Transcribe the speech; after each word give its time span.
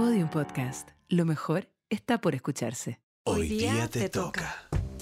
Podium 0.00 0.30
Podcast. 0.30 0.92
Lo 1.10 1.26
mejor 1.26 1.68
está 1.90 2.22
por 2.22 2.34
escucharse. 2.34 3.02
Hoy 3.24 3.48
día 3.48 3.86
te 3.86 4.08
toca. 4.08 4.56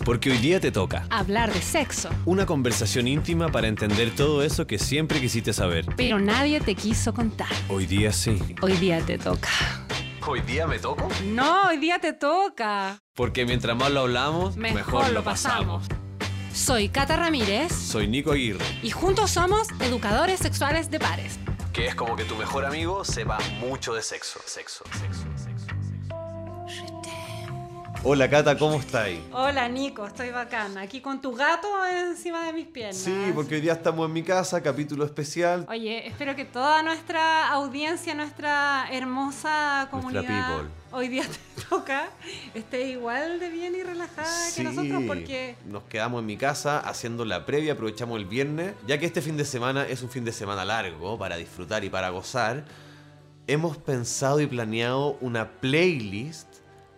Porque 0.04 0.32
hoy 0.32 0.38
día 0.38 0.58
te 0.58 0.72
toca. 0.72 1.06
Hablar 1.10 1.52
de 1.54 1.62
sexo. 1.62 2.10
Una 2.24 2.46
conversación 2.46 3.06
íntima 3.06 3.46
para 3.46 3.68
entender 3.68 4.10
todo 4.16 4.42
eso 4.42 4.66
que 4.66 4.80
siempre 4.80 5.20
quisiste 5.20 5.52
saber. 5.52 5.86
Pero 5.96 6.18
nadie 6.18 6.58
te 6.60 6.74
quiso 6.74 7.14
contar. 7.14 7.46
Hoy 7.68 7.86
día 7.86 8.12
sí. 8.12 8.40
Hoy 8.60 8.72
día 8.72 9.00
te 9.00 9.18
toca. 9.18 9.50
¿Hoy 10.26 10.40
día 10.40 10.66
me 10.66 10.80
toco? 10.80 11.08
No, 11.26 11.68
hoy 11.68 11.76
día 11.76 12.00
te 12.00 12.12
toca. 12.12 12.98
Porque 13.14 13.46
mientras 13.46 13.76
más 13.76 13.92
lo 13.92 14.00
hablamos, 14.00 14.56
Mejor, 14.56 15.12
lo 15.12 15.22
pasamos. 15.22 15.86
Soy 16.52 16.88
Cata 16.88 17.14
Ramírez 17.14 17.70
Soy 17.70 18.08
Nico 18.08 18.32
Aguirre, 18.32 18.64
y 18.82 18.90
juntos 18.90 19.30
somos 19.30 19.68
educadores 19.78 20.40
sexuales 20.40 20.90
de 20.90 20.98
pares. 20.98 21.38
Que 21.78 21.86
es 21.86 21.94
como 21.94 22.16
que 22.16 22.24
tu 22.24 22.34
mejor 22.34 22.64
amigo 22.64 23.04
sepa 23.04 23.38
mucho 23.60 23.94
de 23.94 24.02
sexo. 24.02 24.40
Sexo, 24.44 24.82
sexo. 24.98 25.37
Hola 28.04 28.30
Cata, 28.30 28.56
¿cómo 28.56 28.76
estáis? 28.76 29.18
Hola 29.32 29.68
Nico, 29.68 30.06
estoy 30.06 30.30
bacana. 30.30 30.82
Aquí 30.82 31.00
con 31.00 31.20
tu 31.20 31.34
gato 31.34 31.66
encima 31.84 32.46
de 32.46 32.52
mis 32.52 32.66
piernas. 32.68 32.96
Sí, 32.96 33.32
porque 33.34 33.56
hoy 33.56 33.60
día 33.60 33.72
estamos 33.72 34.06
en 34.06 34.12
mi 34.12 34.22
casa, 34.22 34.62
capítulo 34.62 35.04
especial. 35.04 35.66
Oye, 35.68 36.06
espero 36.06 36.36
que 36.36 36.44
toda 36.44 36.84
nuestra 36.84 37.48
audiencia, 37.48 38.14
nuestra 38.14 38.86
hermosa 38.92 39.88
comunidad, 39.90 40.62
hoy 40.92 41.08
día 41.08 41.24
te 41.56 41.62
toca, 41.68 42.10
esté 42.54 42.88
igual 42.88 43.40
de 43.40 43.48
bien 43.50 43.74
y 43.74 43.82
relajada 43.82 44.54
que 44.54 44.62
nosotros 44.62 45.02
porque... 45.04 45.56
nos 45.66 45.82
quedamos 45.84 46.20
en 46.20 46.26
mi 46.26 46.36
casa 46.36 46.78
haciendo 46.78 47.24
la 47.24 47.44
previa, 47.46 47.72
aprovechamos 47.72 48.16
el 48.16 48.26
viernes, 48.26 48.74
ya 48.86 48.98
que 48.98 49.06
este 49.06 49.22
fin 49.22 49.36
de 49.36 49.44
semana 49.44 49.84
es 49.88 50.02
un 50.02 50.08
fin 50.08 50.24
de 50.24 50.30
semana 50.30 50.64
largo 50.64 51.18
para 51.18 51.36
disfrutar 51.36 51.82
y 51.82 51.90
para 51.90 52.10
gozar. 52.10 52.64
Hemos 53.48 53.76
pensado 53.76 54.40
y 54.40 54.46
planeado 54.46 55.16
una 55.20 55.50
playlist 55.50 56.47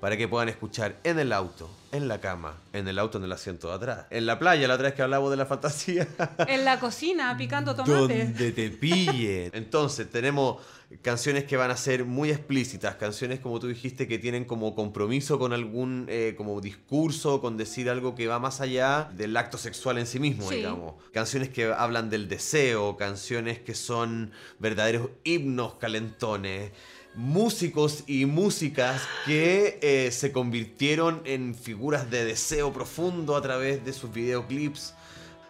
para 0.01 0.17
que 0.17 0.27
puedan 0.29 0.49
escuchar 0.49 0.97
en 1.05 1.19
el 1.19 1.33
auto, 1.33 1.71
en 1.93 2.09
la 2.09 2.21
cama, 2.21 2.57
en 2.73 2.89
el 2.89 2.99
auto 2.99 3.19
en 3.19 3.25
el 3.25 3.33
asiento 3.33 3.69
de 3.69 3.75
atrás, 3.75 4.07
en 4.11 4.25
la 4.27 4.39
playa, 4.39 4.67
la 4.69 4.75
otra 4.75 4.87
vez 4.89 4.95
que 4.95 5.03
hablamos 5.03 5.31
de 5.31 5.37
la 5.37 5.47
fantasía. 5.47 6.07
En 6.49 6.65
la 6.65 6.81
cocina, 6.81 7.37
picando 7.37 7.75
tomates. 7.75 8.29
Donde 8.29 8.53
te 8.53 8.71
pille. 8.71 9.51
Entonces, 9.53 10.11
tenemos 10.11 10.57
canciones 11.03 11.45
que 11.45 11.57
van 11.57 11.71
a 11.71 11.77
ser 11.77 12.05
muy 12.05 12.31
explícitas, 12.31 12.97
canciones 12.97 13.39
como 13.41 13.61
tú 13.61 13.69
dijiste 13.69 14.09
que 14.09 14.19
tienen 14.19 14.45
como 14.45 14.75
compromiso 14.75 15.39
con 15.39 15.53
algún 15.53 16.07
eh, 16.09 16.35
como 16.37 16.61
discurso, 16.61 17.41
con 17.41 17.57
decir 17.57 17.89
algo 17.91 18.15
que 18.17 18.27
va 18.27 18.39
más 18.41 18.61
allá 18.61 19.09
del 19.15 19.37
acto 19.37 19.57
sexual 19.59 19.99
en 19.99 20.07
sí 20.07 20.19
mismo, 20.19 20.49
Sí. 20.49 20.57
digamos. 20.57 20.95
Canciones 21.13 21.49
que 21.51 21.67
hablan 21.73 22.11
del 22.11 22.29
deseo, 22.29 22.97
canciones 22.97 23.59
que 23.61 23.75
son 23.75 24.33
verdaderos 24.59 25.11
himnos 25.25 25.75
calentones. 25.75 26.73
Músicos 27.15 28.05
y 28.07 28.25
músicas 28.25 29.03
que 29.27 29.79
eh, 29.83 30.11
se 30.13 30.31
convirtieron 30.33 31.21
en 31.25 31.55
figuras 31.55 32.11
de 32.11 32.25
deseo 32.25 32.73
profundo 32.73 33.37
a 33.37 33.43
través 33.43 33.85
de 33.85 33.93
sus 33.93 34.13
videoclips. 34.13 34.95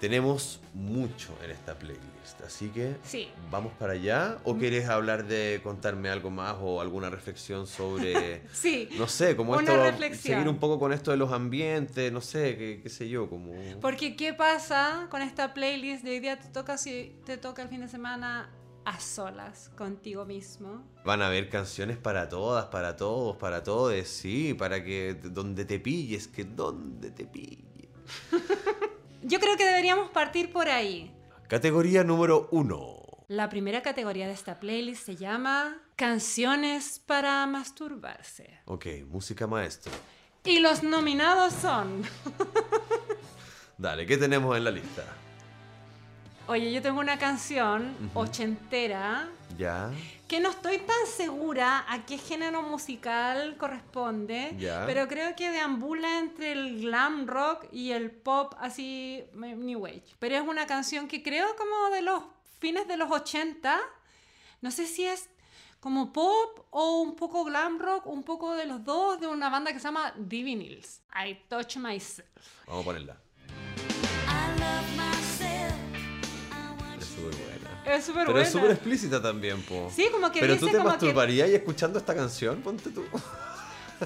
Tenemos 0.00 0.60
mucho 0.72 1.36
en 1.44 1.50
esta 1.50 1.78
playlist, 1.78 2.40
así 2.46 2.68
que 2.70 2.96
Sí. 3.04 3.28
¿Vamos 3.50 3.74
para 3.78 3.92
allá? 3.92 4.38
¿O 4.44 4.56
quieres 4.56 4.88
hablar 4.88 5.26
de 5.26 5.60
contarme 5.62 6.08
algo 6.08 6.30
más 6.30 6.56
o 6.62 6.80
alguna 6.80 7.10
reflexión 7.10 7.66
sobre, 7.66 8.40
Sí. 8.54 8.88
no 8.96 9.06
sé, 9.06 9.36
como 9.36 9.52
Una 9.52 9.60
esto, 9.60 9.76
reflexión. 9.84 10.36
seguir 10.36 10.48
un 10.48 10.58
poco 10.58 10.78
con 10.78 10.94
esto 10.94 11.10
de 11.10 11.18
los 11.18 11.30
ambientes, 11.32 12.10
no 12.10 12.22
sé, 12.22 12.56
qué, 12.56 12.80
qué 12.82 12.88
sé 12.88 13.10
yo, 13.10 13.28
como... 13.28 13.52
Porque 13.82 14.16
¿qué 14.16 14.32
pasa 14.32 15.06
con 15.10 15.20
esta 15.20 15.52
playlist 15.52 16.02
de 16.02 16.12
hoy 16.12 16.20
día 16.20 16.38
te 16.40 16.48
toca 16.48 16.78
si 16.78 17.12
te 17.26 17.36
toca 17.36 17.60
el 17.60 17.68
fin 17.68 17.82
de 17.82 17.88
semana 17.88 18.48
a 18.84 19.00
solas 19.00 19.70
contigo 19.76 20.24
mismo? 20.24 20.82
Van 21.04 21.22
a 21.22 21.26
haber 21.26 21.48
canciones 21.48 21.96
para 21.96 22.28
todas, 22.28 22.66
para 22.66 22.96
todos, 22.96 23.36
para 23.36 23.62
todos, 23.62 24.06
sí, 24.06 24.54
para 24.54 24.82
que 24.84 25.14
donde 25.14 25.64
te 25.64 25.78
pilles, 25.78 26.28
que 26.28 26.44
donde 26.44 27.10
te 27.10 27.26
pilles. 27.26 27.88
Yo 29.22 29.38
creo 29.38 29.56
que 29.56 29.64
deberíamos 29.64 30.10
partir 30.10 30.52
por 30.52 30.68
ahí. 30.68 31.14
Categoría 31.48 32.04
número 32.04 32.48
uno. 32.52 33.00
La 33.28 33.48
primera 33.48 33.82
categoría 33.82 34.26
de 34.26 34.32
esta 34.32 34.58
playlist 34.58 35.06
se 35.06 35.16
llama 35.16 35.80
Canciones 35.94 36.98
para 36.98 37.46
masturbarse. 37.46 38.58
Ok, 38.64 38.86
música 39.06 39.46
maestro. 39.46 39.92
Y 40.44 40.58
los 40.58 40.82
nominados 40.82 41.52
son... 41.54 42.02
Dale, 43.78 44.04
¿qué 44.06 44.16
tenemos 44.16 44.56
en 44.56 44.64
la 44.64 44.70
lista? 44.70 45.04
Oye, 46.50 46.72
yo 46.72 46.82
tengo 46.82 46.98
una 46.98 47.16
canción 47.16 47.94
ochentera 48.12 49.28
Ya. 49.56 49.92
que 50.26 50.40
no 50.40 50.50
estoy 50.50 50.78
tan 50.78 51.06
segura 51.06 51.84
a 51.88 52.04
qué 52.04 52.18
género 52.18 52.62
musical 52.62 53.56
corresponde, 53.56 54.56
Ya. 54.58 54.82
pero 54.84 55.06
creo 55.06 55.36
que 55.36 55.48
deambula 55.48 56.18
entre 56.18 56.50
el 56.50 56.80
glam 56.80 57.28
rock 57.28 57.66
y 57.70 57.92
el 57.92 58.10
pop 58.10 58.54
así 58.58 59.22
new 59.32 59.86
age. 59.86 60.02
Pero 60.18 60.34
es 60.34 60.42
una 60.42 60.66
canción 60.66 61.06
que 61.06 61.22
creo 61.22 61.54
como 61.54 61.90
de 61.94 62.02
los 62.02 62.24
fines 62.58 62.88
de 62.88 62.96
los 62.96 63.12
80, 63.12 63.78
no 64.60 64.72
sé 64.72 64.88
si 64.88 65.06
es 65.06 65.28
como 65.78 66.12
pop 66.12 66.66
o 66.70 67.00
un 67.00 67.14
poco 67.14 67.44
glam 67.44 67.78
rock, 67.78 68.06
un 68.06 68.24
poco 68.24 68.56
de 68.56 68.66
los 68.66 68.84
dos, 68.84 69.20
de 69.20 69.28
una 69.28 69.50
banda 69.50 69.72
que 69.72 69.78
se 69.78 69.84
llama 69.84 70.12
Divinils. 70.16 71.00
I 71.14 71.38
Touch 71.48 71.76
Myself. 71.76 72.26
Vamos 72.66 72.82
a 72.82 72.84
ponerla. 72.86 73.16
Es 73.76 73.86
súper 74.56 74.98
buena. 74.98 75.19
Es 77.86 78.04
súper 78.04 78.22
Pero 78.22 78.32
buena. 78.32 78.46
es 78.46 78.52
súper 78.52 78.70
explícita 78.72 79.20
también, 79.22 79.62
po. 79.62 79.90
Sí, 79.94 80.08
como 80.12 80.30
que 80.30 80.40
Pero 80.40 80.52
dice 80.54 80.66
tú 80.66 80.72
te 80.72 80.78
como 80.78 80.84
que 80.90 80.92
masturbarías 80.96 81.48
y 81.48 81.54
escuchando 81.54 81.98
esta 81.98 82.14
canción, 82.14 82.60
ponte 82.62 82.90
tú. 82.90 83.04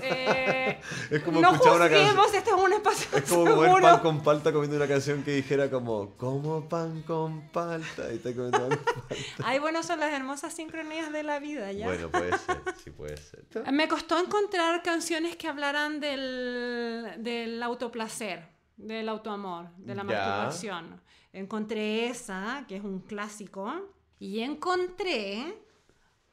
Eh, 0.02 0.80
Es 1.10 1.22
como 1.22 1.40
no 1.40 1.52
escuchar 1.52 1.76
una 1.76 1.88
canción. 1.88 2.18
este 2.34 2.50
es 2.50 2.56
un 2.56 2.72
espacio 2.72 3.16
Es 3.16 3.24
como 3.30 3.44
comer 3.44 3.64
seguro. 3.66 3.82
pan 3.82 4.00
con 4.00 4.22
palta 4.24 4.52
comiendo 4.52 4.76
una 4.76 4.88
canción 4.88 5.22
que 5.22 5.32
dijera 5.36 5.70
como 5.70 6.16
como 6.16 6.68
pan 6.68 7.02
con 7.02 7.48
palta 7.50 8.12
y 8.12 8.16
está 8.16 8.32
comiendo 8.34 8.58
pan 8.68 8.70
con 8.70 8.84
palta. 9.08 9.24
Ay, 9.44 9.58
bueno, 9.60 9.82
son 9.84 10.00
las 10.00 10.12
hermosas 10.12 10.52
sincronías 10.52 11.12
de 11.12 11.22
la 11.22 11.38
vida, 11.38 11.70
¿ya? 11.70 11.86
Bueno, 11.86 12.10
puede 12.10 12.30
ser, 12.38 12.60
sí 12.82 12.90
puede 12.90 13.16
ser. 13.18 13.44
Me 13.72 13.86
costó 13.86 14.18
encontrar 14.18 14.82
canciones 14.82 15.36
que 15.36 15.46
hablaran 15.46 16.00
del, 16.00 17.12
del 17.18 17.62
autoplacer, 17.62 18.48
del 18.76 19.08
autoamor, 19.08 19.68
de 19.76 19.94
la 19.94 20.02
Ya. 20.02 20.08
masturbación. 20.08 21.00
Encontré 21.34 22.06
esa, 22.06 22.64
que 22.68 22.76
es 22.76 22.84
un 22.84 23.00
clásico, 23.00 23.72
y 24.20 24.40
encontré 24.40 25.58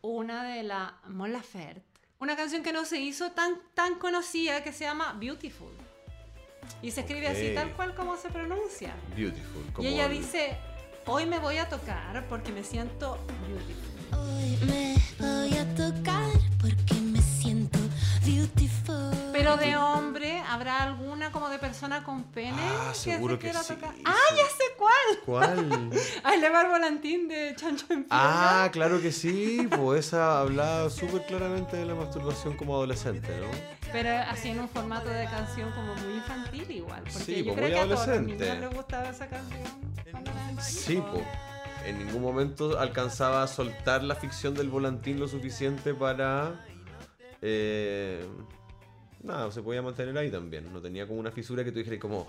una 0.02 0.44
de 0.44 0.62
la 0.64 1.00
Mon 1.08 1.34
Laferte, 1.34 1.84
una 2.20 2.36
canción 2.36 2.62
que 2.62 2.72
no 2.72 2.86
se 2.86 3.00
hizo 3.00 3.32
tan, 3.32 3.56
tan 3.74 3.96
conocida 3.96 4.64
que 4.64 4.72
se 4.72 4.84
llama 4.84 5.14
Beautiful. 5.20 5.74
Y 6.84 6.92
se 6.92 7.02
escribe 7.02 7.28
así, 7.28 7.52
tal 7.56 7.76
cual 7.76 7.96
como 7.96 8.16
se 8.16 8.30
pronuncia. 8.30 8.94
Beautiful. 9.16 9.64
Y 9.84 9.88
ella 9.88 10.06
el- 10.06 10.20
dice, 10.20 10.56
hoy 11.08 11.26
me 11.26 11.40
voy 11.40 11.58
a 11.58 11.68
tocar 11.68 12.28
porque 12.30 12.52
me 12.52 12.64
siento 12.64 13.18
beautiful. 13.48 14.20
Hoy 14.20 14.58
me 14.68 14.96
voy 15.20 15.58
a 15.58 15.76
tocar 15.76 16.30
porque 16.62 16.94
me 17.02 17.22
siento 17.22 17.80
beautiful. 18.24 19.01
Pero 19.58 19.70
de 19.72 19.78
hombre, 19.78 20.44
¿habrá 20.50 20.84
alguna 20.84 21.32
como 21.32 21.50
de 21.50 21.60
persona 21.60 22.04
con 22.04 22.24
pene? 22.26 22.58
Ah, 22.62 22.92
se 22.94 23.12
seguro 23.12 23.36
que 23.38 23.46
quiera 23.46 23.62
sí, 23.64 23.74
tocar? 23.76 23.94
¡Ah, 24.06 24.16
ya 24.36 24.46
sé 24.46 24.64
cuál! 24.78 25.20
¿Cuál? 25.26 25.90
¡Ah, 26.24 26.34
el 26.36 26.44
Evar 26.44 26.70
Volantín 26.70 27.28
de 27.28 27.54
Chancho 27.56 27.86
en 27.90 28.06
Ah, 28.10 28.70
claro 28.72 29.02
que 29.02 29.12
sí, 29.12 29.68
pues 29.76 30.08
esa 30.08 30.40
hablaba 30.42 30.90
súper 30.90 31.26
claramente 31.26 31.78
de 31.78 31.86
la 31.86 31.96
masturbación 31.96 32.56
como 32.58 32.76
adolescente, 32.76 33.30
¿no? 33.40 33.48
Pero 33.92 34.10
así 34.30 34.50
en 34.50 34.60
un 34.62 34.70
formato 34.70 35.10
de 35.10 35.26
canción 35.26 35.70
como 35.72 35.94
muy 35.96 36.14
infantil 36.16 36.70
igual. 36.72 37.02
Porque 37.04 37.20
Sí, 37.20 37.44
yo 37.44 37.54
pues, 37.54 37.56
creo 37.56 37.68
muy 37.68 37.72
que 37.74 37.80
a 37.80 37.84
todos 37.84 37.90
los 37.90 38.00
adolescente. 38.08 38.46
niños 38.46 38.60
les 38.70 38.74
gustaba 38.76 39.10
esa 39.10 39.28
canción. 39.28 39.62
Sí, 40.62 41.04
pues. 41.12 41.24
En 41.86 41.98
ningún 41.98 42.22
momento 42.22 42.80
alcanzaba 42.80 43.42
a 43.42 43.48
soltar 43.48 44.04
la 44.04 44.14
ficción 44.16 44.54
del 44.54 44.70
volantín 44.70 45.20
lo 45.20 45.28
suficiente 45.28 45.94
para. 45.96 46.64
eh, 47.42 48.24
nada, 49.23 49.52
se 49.52 49.62
podía 49.62 49.82
mantener 49.82 50.18
ahí 50.18 50.29
también. 50.32 50.72
No 50.72 50.82
tenía 50.82 51.08
como 51.08 51.20
una 51.20 51.32
fisura 51.32 51.64
que 51.64 51.72
tú 51.72 51.79
dijeras 51.79 52.00
como. 52.00 52.28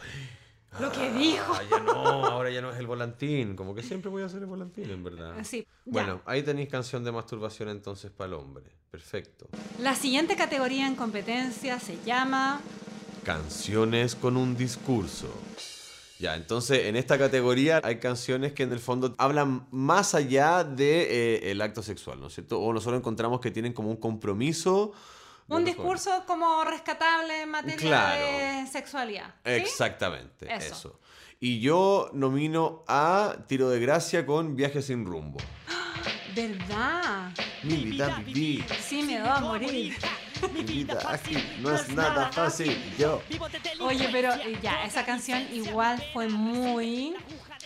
Lo 0.81 0.91
que 0.91 1.11
dijo. 1.13 1.53
"Ah, 1.55 1.61
ya 1.71 1.81
no, 1.81 1.93
ahora 1.93 2.51
ya 2.51 2.63
no 2.63 2.71
es 2.73 2.79
el 2.79 2.87
volantín. 2.87 3.57
Como 3.57 3.75
que 3.75 3.83
siempre 3.83 4.11
voy 4.11 4.23
a 4.23 4.29
ser 4.29 4.41
el 4.41 4.47
volantín, 4.47 4.91
en 4.91 5.05
verdad. 5.05 5.35
Sí, 5.45 5.67
ya. 5.85 5.93
Bueno, 5.93 6.23
ahí 6.25 6.43
tenéis 6.43 6.71
canción 6.71 7.05
de 7.05 7.13
masturbación 7.13 7.69
entonces 7.69 8.11
para 8.11 8.29
el 8.29 8.35
hombre. 8.35 8.65
Perfecto. 8.91 9.49
La 9.81 9.95
siguiente 9.95 10.35
categoría 10.37 10.87
en 10.87 10.97
competencia 10.97 11.79
se 11.79 11.99
llama 12.05 12.61
Canciones 13.25 14.15
con 14.15 14.37
un 14.37 14.57
discurso. 14.57 15.29
Ya, 16.19 16.37
entonces 16.37 16.87
en 16.87 16.97
esta 16.97 17.19
categoría 17.19 17.81
hay 17.85 17.97
canciones 17.99 18.53
que 18.53 18.63
en 18.63 18.73
el 18.73 18.79
fondo 18.79 19.15
hablan 19.19 19.67
más 19.71 20.15
allá 20.15 20.63
de 20.65 21.03
eh, 21.37 21.51
el 21.51 21.61
acto 21.61 21.83
sexual, 21.83 22.21
¿no 22.21 22.29
es 22.29 22.35
cierto? 22.35 22.61
O 22.61 22.73
nosotros 22.73 22.99
encontramos 22.99 23.41
que 23.41 23.51
tienen 23.51 23.73
como 23.73 23.91
un 23.91 23.97
compromiso. 23.97 24.93
Un 25.57 25.65
discurso 25.65 26.25
como 26.27 26.65
rescatable 26.65 27.43
en 27.43 27.51
materia 27.51 27.77
Claro. 27.79 28.21
de 28.25 28.67
sexualidad. 28.71 29.35
¿sí? 29.45 29.51
Exactamente, 29.53 30.53
Eso. 30.55 30.75
eso. 30.75 31.01
Y 31.41 31.61
yo 31.61 32.11
nomino 32.13 32.85
a 32.87 33.37
Tiro 33.49 33.69
de 33.69 33.81
Gracia 33.81 34.25
con 34.25 34.55
Viaje 34.55 34.81
sin 34.83 35.05
rumbo. 35.05 35.39
¿Verdad? 36.35 37.31
Mi 37.63 37.77
vida 37.77 38.19
vivir, 38.25 38.65
Sí, 38.81 39.03
me 39.03 39.21
va 39.21 39.37
a 39.37 39.41
morir. 39.41 39.97
mi 40.55 40.63
vida 40.63 40.99
aquí 41.09 41.37
no 41.61 41.75
es 41.75 41.89
nada 41.91 42.31
fácil. 42.33 42.77
Yo. 42.99 43.21
Oye, 43.81 44.09
pero 44.11 44.33
eh, 44.35 44.59
ya, 44.63 44.85
esa 44.85 45.05
canción 45.05 45.41
igual 45.53 46.03
fue 46.13 46.29
muy, 46.29 47.15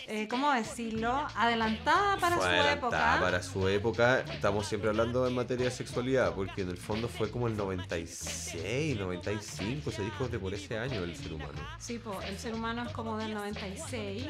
eh, 0.07 0.27
¿cómo 0.27 0.51
decirlo? 0.53 1.27
Adelantada 1.35 2.17
para 2.17 2.35
Fue 2.37 2.45
su 2.45 2.49
adelantada 2.49 2.73
época. 2.73 3.19
Para 3.21 3.43
su 3.43 3.67
época, 3.67 4.19
estamos 4.21 4.65
siempre 4.67 4.89
hablando 4.89 5.27
en 5.27 5.35
materia 5.35 5.65
de 5.65 5.71
sexualidad, 5.71 6.33
porque 6.33 6.61
en 6.61 6.69
el 6.69 6.77
fondo 6.77 7.07
fue 7.07 7.29
como 7.29 7.47
el 7.47 7.55
96, 7.57 8.97
95, 8.97 9.89
ese 9.89 10.03
disco 10.03 10.27
de 10.27 10.39
por 10.39 10.53
ese 10.53 10.77
año 10.77 11.03
el 11.03 11.15
ser 11.15 11.33
humano. 11.33 11.59
Sí, 11.79 11.99
po, 11.99 12.19
el 12.21 12.37
ser 12.37 12.53
humano 12.55 12.83
es 12.85 12.91
como 12.93 13.17
del 13.17 13.33
96. 13.33 14.25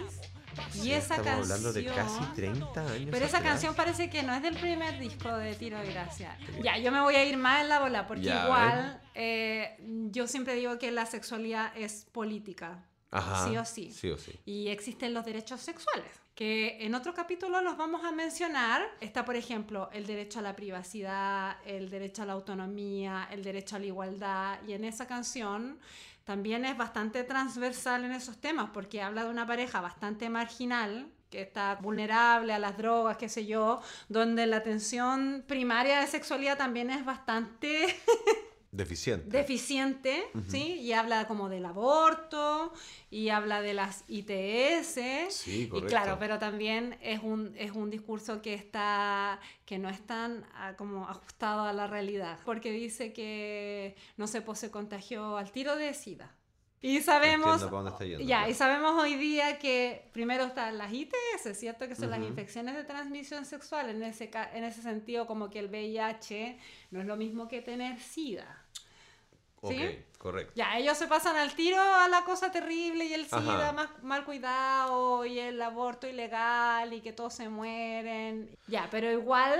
Y 0.74 0.80
Sí, 0.80 0.92
esa 0.92 1.18
estamos 1.18 1.26
canción... 1.26 1.42
hablando 1.44 1.74
de 1.74 1.86
casi 1.86 2.24
30 2.36 2.82
años. 2.82 3.10
Pero 3.12 3.26
esa 3.28 3.38
atrás. 3.38 3.52
canción 3.54 3.76
parece 3.76 4.10
que 4.10 4.24
no 4.24 4.34
es 4.34 4.42
del 4.42 4.56
primer 4.56 4.98
disco 4.98 5.32
de 5.38 5.54
Tiro 5.54 5.78
de 5.78 5.92
Gracia. 5.94 6.36
Ya, 6.64 6.78
yo 6.80 6.92
me 6.92 7.00
voy 7.02 7.14
a 7.14 7.24
ir 7.24 7.38
más 7.38 7.62
en 7.62 7.70
la 7.70 7.80
bola, 7.80 8.08
porque 8.08 8.24
Ya, 8.24 8.44
igual 8.44 9.00
eh, 9.14 9.78
yo 10.10 10.26
siempre 10.26 10.56
digo 10.56 10.80
que 10.80 10.90
la 10.92 11.06
sexualidad 11.06 11.72
es 11.78 12.08
política. 12.12 12.84
Ajá, 13.12 13.48
sí 13.48 13.58
o 13.58 13.66
sí. 13.66 13.92
Sí 13.92 14.10
o 14.10 14.18
sí. 14.18 14.38
Y 14.46 14.68
existen 14.68 15.14
los 15.14 15.26
derechos 15.26 15.62
sexuales, 15.62 16.12
que 16.36 16.78
en 16.86 16.94
otro 16.96 17.14
capítulo 17.14 17.62
los 17.62 17.78
vamos 17.78 18.04
a 18.04 18.12
mencionar. 18.12 18.82
Está, 19.00 19.26
por 19.26 19.36
ejemplo, 19.36 19.90
el 19.94 20.06
derecho 20.06 20.40
a 20.40 20.42
la 20.42 20.56
privacidad, 20.56 21.58
el 21.66 21.90
derecho 21.90 22.24
a 22.24 22.26
la 22.26 22.34
autonomía, 22.34 23.28
el 23.32 23.44
derecho 23.44 23.78
a 23.78 23.80
la 23.80 23.86
igualdad. 23.86 24.60
Y 24.68 24.74
en 24.74 24.84
esa 24.84 25.08
canción 25.08 25.80
también 26.26 26.66
es 26.66 26.76
bastante 26.78 27.24
transversal 27.24 28.04
en 28.04 28.12
esos 28.12 28.38
temas, 28.38 28.72
porque 28.74 29.02
habla 29.02 29.24
de 29.24 29.30
una 29.30 29.48
pareja 29.48 29.80
bastante 29.80 30.30
marginal 30.30 31.10
que 31.30 31.42
está 31.42 31.76
vulnerable 31.76 32.54
a 32.54 32.60
las 32.60 32.78
drogas, 32.78 33.18
qué 33.18 33.30
sé 33.30 33.46
yo, 33.46 33.82
donde 34.10 34.46
la 34.48 34.58
atención 34.58 35.44
primaria 35.48 36.00
de 36.00 36.08
sexualidad 36.08 36.58
también 36.58 36.90
es 36.90 37.04
bastante 37.04 37.86
Deficiente. 38.78 39.38
deficiente, 39.38 40.24
¿sí? 40.48 40.76
Y 40.80 40.94
habla 40.94 41.28
como 41.28 41.50
del 41.50 41.66
aborto, 41.66 42.74
y 43.10 43.30
habla 43.30 43.62
de 43.62 43.74
las 43.74 44.04
ITS. 44.08 45.34
Sí, 45.34 45.64
Y 45.64 45.68
correcto. 45.68 45.90
claro, 45.90 46.18
pero 46.20 46.40
también 46.40 46.98
es 47.02 47.20
un, 47.24 47.54
es 47.58 47.72
un 47.72 47.90
discurso 47.90 48.42
que 48.42 48.54
está 48.54 49.40
que 49.66 49.78
no 49.80 49.90
es 49.90 50.02
tan 50.06 50.46
ah, 50.56 50.76
como 50.78 51.08
ajustado 51.08 51.64
a 51.64 51.74
la 51.74 51.88
realidad, 51.88 52.40
porque 52.46 52.72
dice 52.72 53.12
que 53.14 53.96
no 54.16 54.28
se, 54.28 54.42
pues, 54.42 54.60
se 54.60 54.72
contagió 54.72 55.38
al 55.38 55.52
tiro 55.52 55.76
de 55.76 55.94
SIDA. 55.94 56.37
Y 56.82 57.02
sabemos, 57.02 57.62
yendo, 58.00 58.24
ya, 58.24 58.48
y 58.48 58.54
sabemos 58.54 59.02
hoy 59.02 59.16
día 59.16 59.58
que 59.58 60.10
primero 60.14 60.44
están 60.44 60.78
las 60.78 60.94
ITS, 60.94 61.58
¿cierto? 61.58 61.88
Que 61.88 61.96
son 61.96 62.12
las 62.12 62.20
Ujú. 62.20 62.30
infecciones 62.30 62.76
de 62.76 62.84
transmisión 62.84 63.46
sexual. 63.46 63.90
En 63.90 64.04
ese, 64.04 64.30
en 64.54 64.64
ese 64.64 64.84
sentido, 64.84 65.26
como 65.26 65.50
que 65.50 65.58
el 65.60 65.70
VIH 65.70 66.60
no 66.92 67.02
es 67.02 67.08
lo 67.08 67.18
mismo 67.18 67.48
que 67.48 67.62
tener 67.62 68.00
SIDA. 68.00 68.64
Ok, 69.62 69.74
¿sí? 69.74 70.06
correcto. 70.20 70.54
Ya, 70.56 70.78
ellos 70.78 70.96
se 70.98 71.08
pasan 71.08 71.36
al 71.36 71.56
tiro 71.56 71.82
a 71.82 72.08
la 72.10 72.24
cosa 72.24 72.52
terrible 72.52 73.06
y 73.06 73.14
el. 73.14 73.26
SIDA 73.26 73.72
más 73.74 73.90
mal 74.04 74.24
cuidado 74.24 75.26
y 75.26 75.40
el 75.40 75.60
aborto 75.60 76.08
ilegal 76.08 76.94
y 76.94 77.02
que 77.02 77.12
todos 77.12 77.34
se 77.34 77.50
mueren. 77.50 78.56
Ya, 78.68 78.88
pero 78.92 79.12
igual 79.12 79.60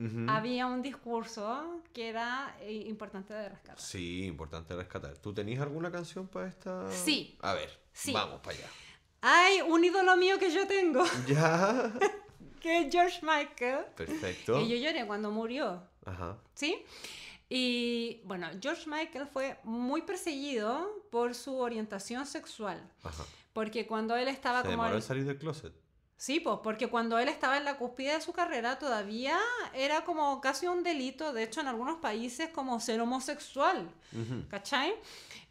Ujú. 0.00 0.26
había 0.28 0.66
un 0.66 0.80
discurso 0.82 1.82
que 1.92 2.08
era 2.08 2.56
eh, 2.60 2.72
importante 2.86 3.34
de 3.34 3.48
rescatar. 3.50 3.78
Sí, 3.80 4.24
importante 4.24 4.74
rescatar. 4.74 5.18
¿Tú 5.18 5.34
tenías 5.34 5.60
alguna 5.60 5.90
canción 5.92 6.26
para 6.28 6.48
esta? 6.48 6.90
Sí. 6.90 7.36
A 7.42 7.54
ver, 7.54 7.70
Sí. 7.92 8.12
vamos 8.12 8.40
para 8.40 8.56
allá. 8.56 8.68
Hay 9.22 9.60
un 9.60 9.84
ídolo 9.84 10.16
mío 10.16 10.38
que 10.38 10.50
yo 10.50 10.66
tengo, 10.66 11.04
Ya. 11.28 11.92
que 12.60 12.80
es 12.86 12.92
George 12.92 13.20
Michael. 13.22 13.84
Perfecto. 13.96 14.60
Y 14.62 14.68
yo 14.70 14.76
lloré 14.76 15.06
cuando 15.06 15.30
murió. 15.30 15.82
Ajá. 16.06 16.38
¿Sí? 16.54 16.82
Y 17.48 18.20
bueno, 18.24 18.48
George 18.60 18.88
Michael 18.88 19.26
fue 19.26 19.58
muy 19.64 20.02
perseguido 20.02 21.04
por 21.10 21.34
su 21.34 21.58
orientación 21.58 22.24
sexual. 22.26 22.80
Ajá. 23.02 23.24
Porque 23.52 23.86
cuando 23.86 24.14
él 24.16 24.28
estaba 24.28 24.58
Se 24.62 24.68
como... 24.68 24.82
demoró 24.84 24.96
en 24.96 25.02
salir 25.02 25.24
del 25.24 25.36
closet. 25.36 25.72
Sí, 26.20 26.38
pues 26.38 26.58
porque 26.62 26.86
cuando 26.88 27.18
él 27.18 27.30
estaba 27.30 27.56
en 27.56 27.64
la 27.64 27.78
cúspide 27.78 28.12
de 28.12 28.20
su 28.20 28.34
carrera 28.34 28.78
todavía 28.78 29.38
era 29.72 30.04
como 30.04 30.38
casi 30.42 30.66
un 30.66 30.82
delito, 30.82 31.32
de 31.32 31.44
hecho 31.44 31.62
en 31.62 31.66
algunos 31.66 31.96
países 31.96 32.50
como 32.50 32.78
ser 32.78 33.00
homosexual, 33.00 33.90
Ujú. 34.12 34.46
¿cachai? 34.48 34.92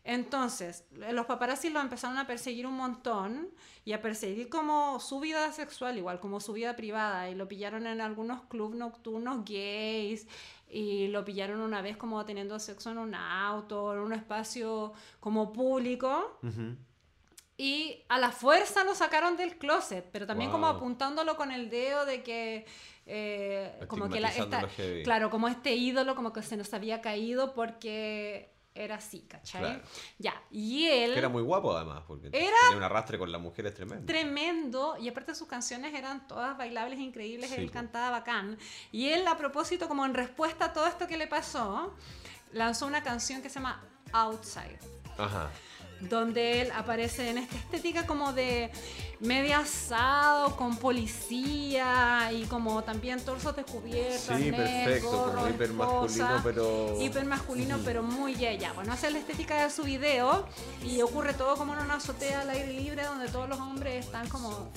Entonces, 0.04 0.86
los 0.92 1.26
paparazzi 1.26 1.72
lo 1.72 1.80
empezaron 1.80 2.20
a 2.20 2.28
perseguir 2.28 2.68
un 2.68 2.76
montón 2.76 3.50
y 3.84 3.94
a 3.94 4.02
perseguir 4.04 4.48
como 4.48 5.00
su 5.00 5.20
vida 5.20 5.52
sexual, 5.54 5.98
igual 5.98 6.20
como 6.20 6.40
su 6.40 6.54
vida 6.54 6.76
privada, 6.76 7.32
y 7.32 7.34
lo 7.34 7.48
pillaron 7.48 7.88
en 7.88 8.00
algunos 8.00 8.44
clubes 8.44 8.78
nocturnos 8.78 9.44
gays, 9.46 10.28
y 10.70 11.08
lo 11.08 11.26
pillaron 11.26 11.62
una 11.62 11.82
vez 11.82 11.98
como 11.98 12.24
teniendo 12.26 12.60
sexo 12.60 12.92
en 12.92 13.00
un 13.00 13.16
auto, 13.16 13.92
en 13.96 14.02
un 14.02 14.14
espacio 14.14 14.94
como 15.20 15.52
público. 15.52 16.40
Y 17.62 18.06
a 18.08 18.18
la 18.20 18.32
fuerza 18.32 18.86
lo 18.86 18.96
sacaron 18.96 19.36
del 19.36 19.58
closet, 19.58 20.06
pero 20.14 20.26
también 20.26 20.50
como 20.50 20.68
Wow. 20.68 20.78
apuntándolo 20.78 21.36
con 21.36 21.52
el 21.52 21.70
dedo 21.70 22.06
de 22.06 22.24
que... 22.24 22.66
eh, 23.06 23.78
como 23.90 24.08
que 24.08 24.22
la, 24.22 24.30
esta, 24.30 24.66
claro, 25.04 25.30
como 25.30 25.50
este 25.50 25.76
ídolo 25.76 26.16
como 26.16 26.32
que 26.32 26.42
se 26.42 26.56
nos 26.56 26.74
había 26.74 27.02
caído 27.02 27.54
porque 27.54 28.54
era 28.74 28.96
así, 28.96 29.22
¿cachai? 29.28 29.62
Claro. 29.62 29.82
Ya, 30.20 30.42
y 30.52 30.86
él... 30.88 31.12
Que 31.12 31.20
era 31.20 31.28
muy 31.28 31.42
guapo 31.42 31.76
además, 31.76 32.04
porque 32.08 32.28
Era- 32.32 32.38
tenía 32.62 32.78
un 32.78 32.84
arrastre 32.84 33.18
con 33.20 33.30
las 33.30 33.42
mujeres 33.42 33.74
tremendo. 33.74 34.06
tremendo 34.06 34.96
y 34.98 35.10
aparte 35.10 35.36
sus 35.36 35.50
canciones 35.50 35.94
eran 35.94 36.28
todas 36.30 36.58
bailables 36.58 36.98
increíbles, 37.00 37.50
Sí, 37.50 37.56
él 37.58 37.66
po. 37.68 37.74
cantaba 37.74 38.10
bacán 38.12 38.58
y 38.94 39.10
él 39.10 39.28
a 39.28 39.36
propósito 39.38 39.90
como 39.90 40.06
en 40.06 40.14
respuesta 40.14 40.66
a 40.66 40.72
todo 40.74 40.88
esto 40.88 41.08
que 41.08 41.18
le 41.18 41.28
pasó 41.28 41.94
lanzó 42.54 42.86
una 42.86 43.04
canción 43.04 43.42
que 43.42 43.50
se 43.50 43.56
llama 43.56 43.84
Outside 44.14 44.80
Ajá. 45.18 45.50
Donde 46.02 46.62
él 46.62 46.72
aparece 46.76 47.30
en 47.30 47.40
esta 47.40 47.56
estética 47.56 48.06
como 48.06 48.34
de 48.34 48.70
medio 49.20 49.58
asado 49.58 50.56
con 50.56 50.78
policía 50.78 52.32
y 52.32 52.44
como 52.46 52.84
también 52.84 53.20
torsos 53.20 53.56
descubiertos, 53.56 54.22
Sí, 54.38 54.52
negros, 54.52 54.70
perfecto, 54.70 55.10
como 55.10 55.24
gorro, 55.24 55.50
hiper 55.50 55.74
masculino, 55.74 56.06
esposa, 56.26 56.42
pero. 56.44 56.98
hiper 57.02 57.26
masculino, 57.26 57.80
pero 57.84 58.04
muy 58.04 58.36
ya, 58.36 58.54
ya. 58.54 58.72
Bueno, 58.74 58.94
hace 58.94 59.12
la 59.12 59.20
estética 59.20 59.64
de 59.64 59.70
su 59.70 59.84
video 59.84 60.48
y 60.84 61.02
ocurre 61.02 61.34
todo 61.34 61.56
como 61.58 61.74
en 61.74 61.80
una 61.80 61.96
azotea 61.96 62.42
al 62.42 62.50
aire 62.50 62.72
libre 62.74 63.04
donde 63.04 63.28
todos 63.28 63.50
los 63.50 63.60
hombres 63.60 64.06
están 64.06 64.30
como, 64.30 64.70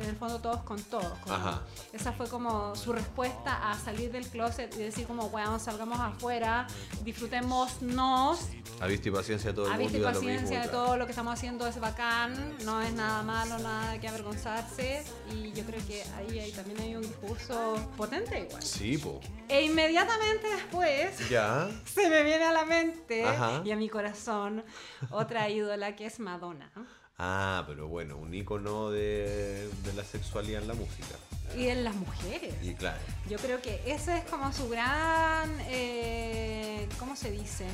en 0.00 0.08
el 0.08 0.16
fondo 0.16 0.38
todos 0.40 0.62
con 0.62 0.80
todos. 0.82 1.18
como- 1.20 1.34
Ajá. 1.34 1.62
Esa 1.92 2.12
fue 2.12 2.28
como 2.28 2.74
su 2.76 2.92
respuesta 2.92 3.70
a 3.70 3.78
salir 3.78 4.10
del 4.12 4.26
closet 4.28 4.74
y 4.74 4.78
decir 4.78 5.06
como, 5.06 5.26
weón, 5.26 5.58
salgamos 5.60 5.98
afuera, 6.00 6.66
disfrutémonos, 7.02 8.40
A 8.80 8.86
vista 8.86 9.08
y 9.08 9.12
paciencia 9.12 9.54
todo 9.54 9.66
el 9.66 9.72
a 9.72 9.76
mundo. 9.76 9.92
vista 9.92 9.98
y 9.98 10.00
y 10.00 10.14
paciencia 10.14 10.60
de 10.62 10.68
todo 10.68 10.96
lo 10.96 11.04
que 11.06 11.12
estamos 11.12 11.32
haciendo 11.34 11.66
es 11.66 11.80
bacán, 11.80 12.56
no 12.64 12.80
es 12.80 12.92
nada 12.92 13.22
malo, 13.22 13.58
nada 13.58 13.92
de 13.92 14.00
que 14.00 14.08
avergonzarse 14.08 15.02
y 15.32 15.52
yo 15.52 15.64
creo 15.64 15.84
que 15.86 16.02
ahí, 16.16 16.38
ahí 16.38 16.52
también 16.52 16.80
hay 16.80 16.94
un 16.96 17.02
discurso 17.02 17.74
potente 17.96 18.40
igual. 18.40 18.62
Sí, 18.62 18.98
po. 18.98 19.20
E 19.48 19.62
inmediatamente 19.64 20.46
después 20.48 21.28
Ya. 21.28 21.68
se 21.84 22.08
me 22.08 22.22
viene 22.22 22.44
a 22.44 22.52
la 22.52 22.64
mente 22.64 23.24
Ajá. 23.24 23.62
y 23.64 23.70
a 23.70 23.76
mi 23.76 23.88
corazón 23.88 24.64
otra 25.10 25.48
ídola 25.48 25.96
que 25.96 26.06
es 26.06 26.20
Madonna. 26.20 26.70
Ah, 27.18 27.64
pero 27.66 27.88
bueno, 27.88 28.16
un 28.16 28.32
icono 28.32 28.90
de, 28.90 29.68
de 29.84 29.92
la 29.94 30.04
sexualidad 30.04 30.62
en 30.62 30.68
la 30.68 30.74
música. 30.74 31.16
Y 31.56 31.66
en 31.66 31.82
las 31.82 31.94
mujeres. 31.96 32.54
Y 32.62 32.74
claro. 32.74 32.98
Yo 33.28 33.38
creo 33.38 33.60
que 33.60 33.82
ese 33.86 34.18
es 34.18 34.24
como 34.26 34.52
su 34.52 34.68
gran, 34.68 35.50
eh, 35.68 36.88
¿cómo 36.98 37.16
se 37.16 37.30
dice? 37.32 37.66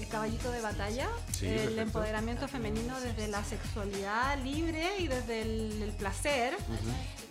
El 0.00 0.08
caballito 0.08 0.50
de 0.50 0.60
batalla, 0.62 1.08
Sí, 1.32 1.46
el 1.46 1.56
perfecto. 1.56 1.82
empoderamiento 1.82 2.48
femenino 2.48 2.98
desde 3.00 3.28
la 3.28 3.44
sexualidad 3.44 4.38
libre 4.42 4.88
y 4.98 5.08
desde 5.08 5.42
el, 5.42 5.82
el 5.82 5.92
placer. 5.92 6.56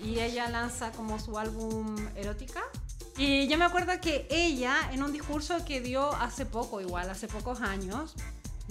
Y 0.03 0.20
ella 0.20 0.50
lanza 0.50 0.91
como 0.91 1.20
su 1.20 1.38
álbum 1.39 1.96
Erótica. 2.15 2.62
Y 3.17 3.48
yo 3.48 3.58
me 3.58 3.65
acuerdo 3.65 3.91
que 4.01 4.27
ella, 4.29 4.89
en 4.91 5.01
un 5.03 5.12
discurso 5.12 5.65
que 5.65 5.81
dio 5.81 6.13
hace 6.15 6.46
poco, 6.46 6.79
igual, 6.79 7.10
hace 7.10 7.27
pocos 7.27 7.62
años, 7.62 8.15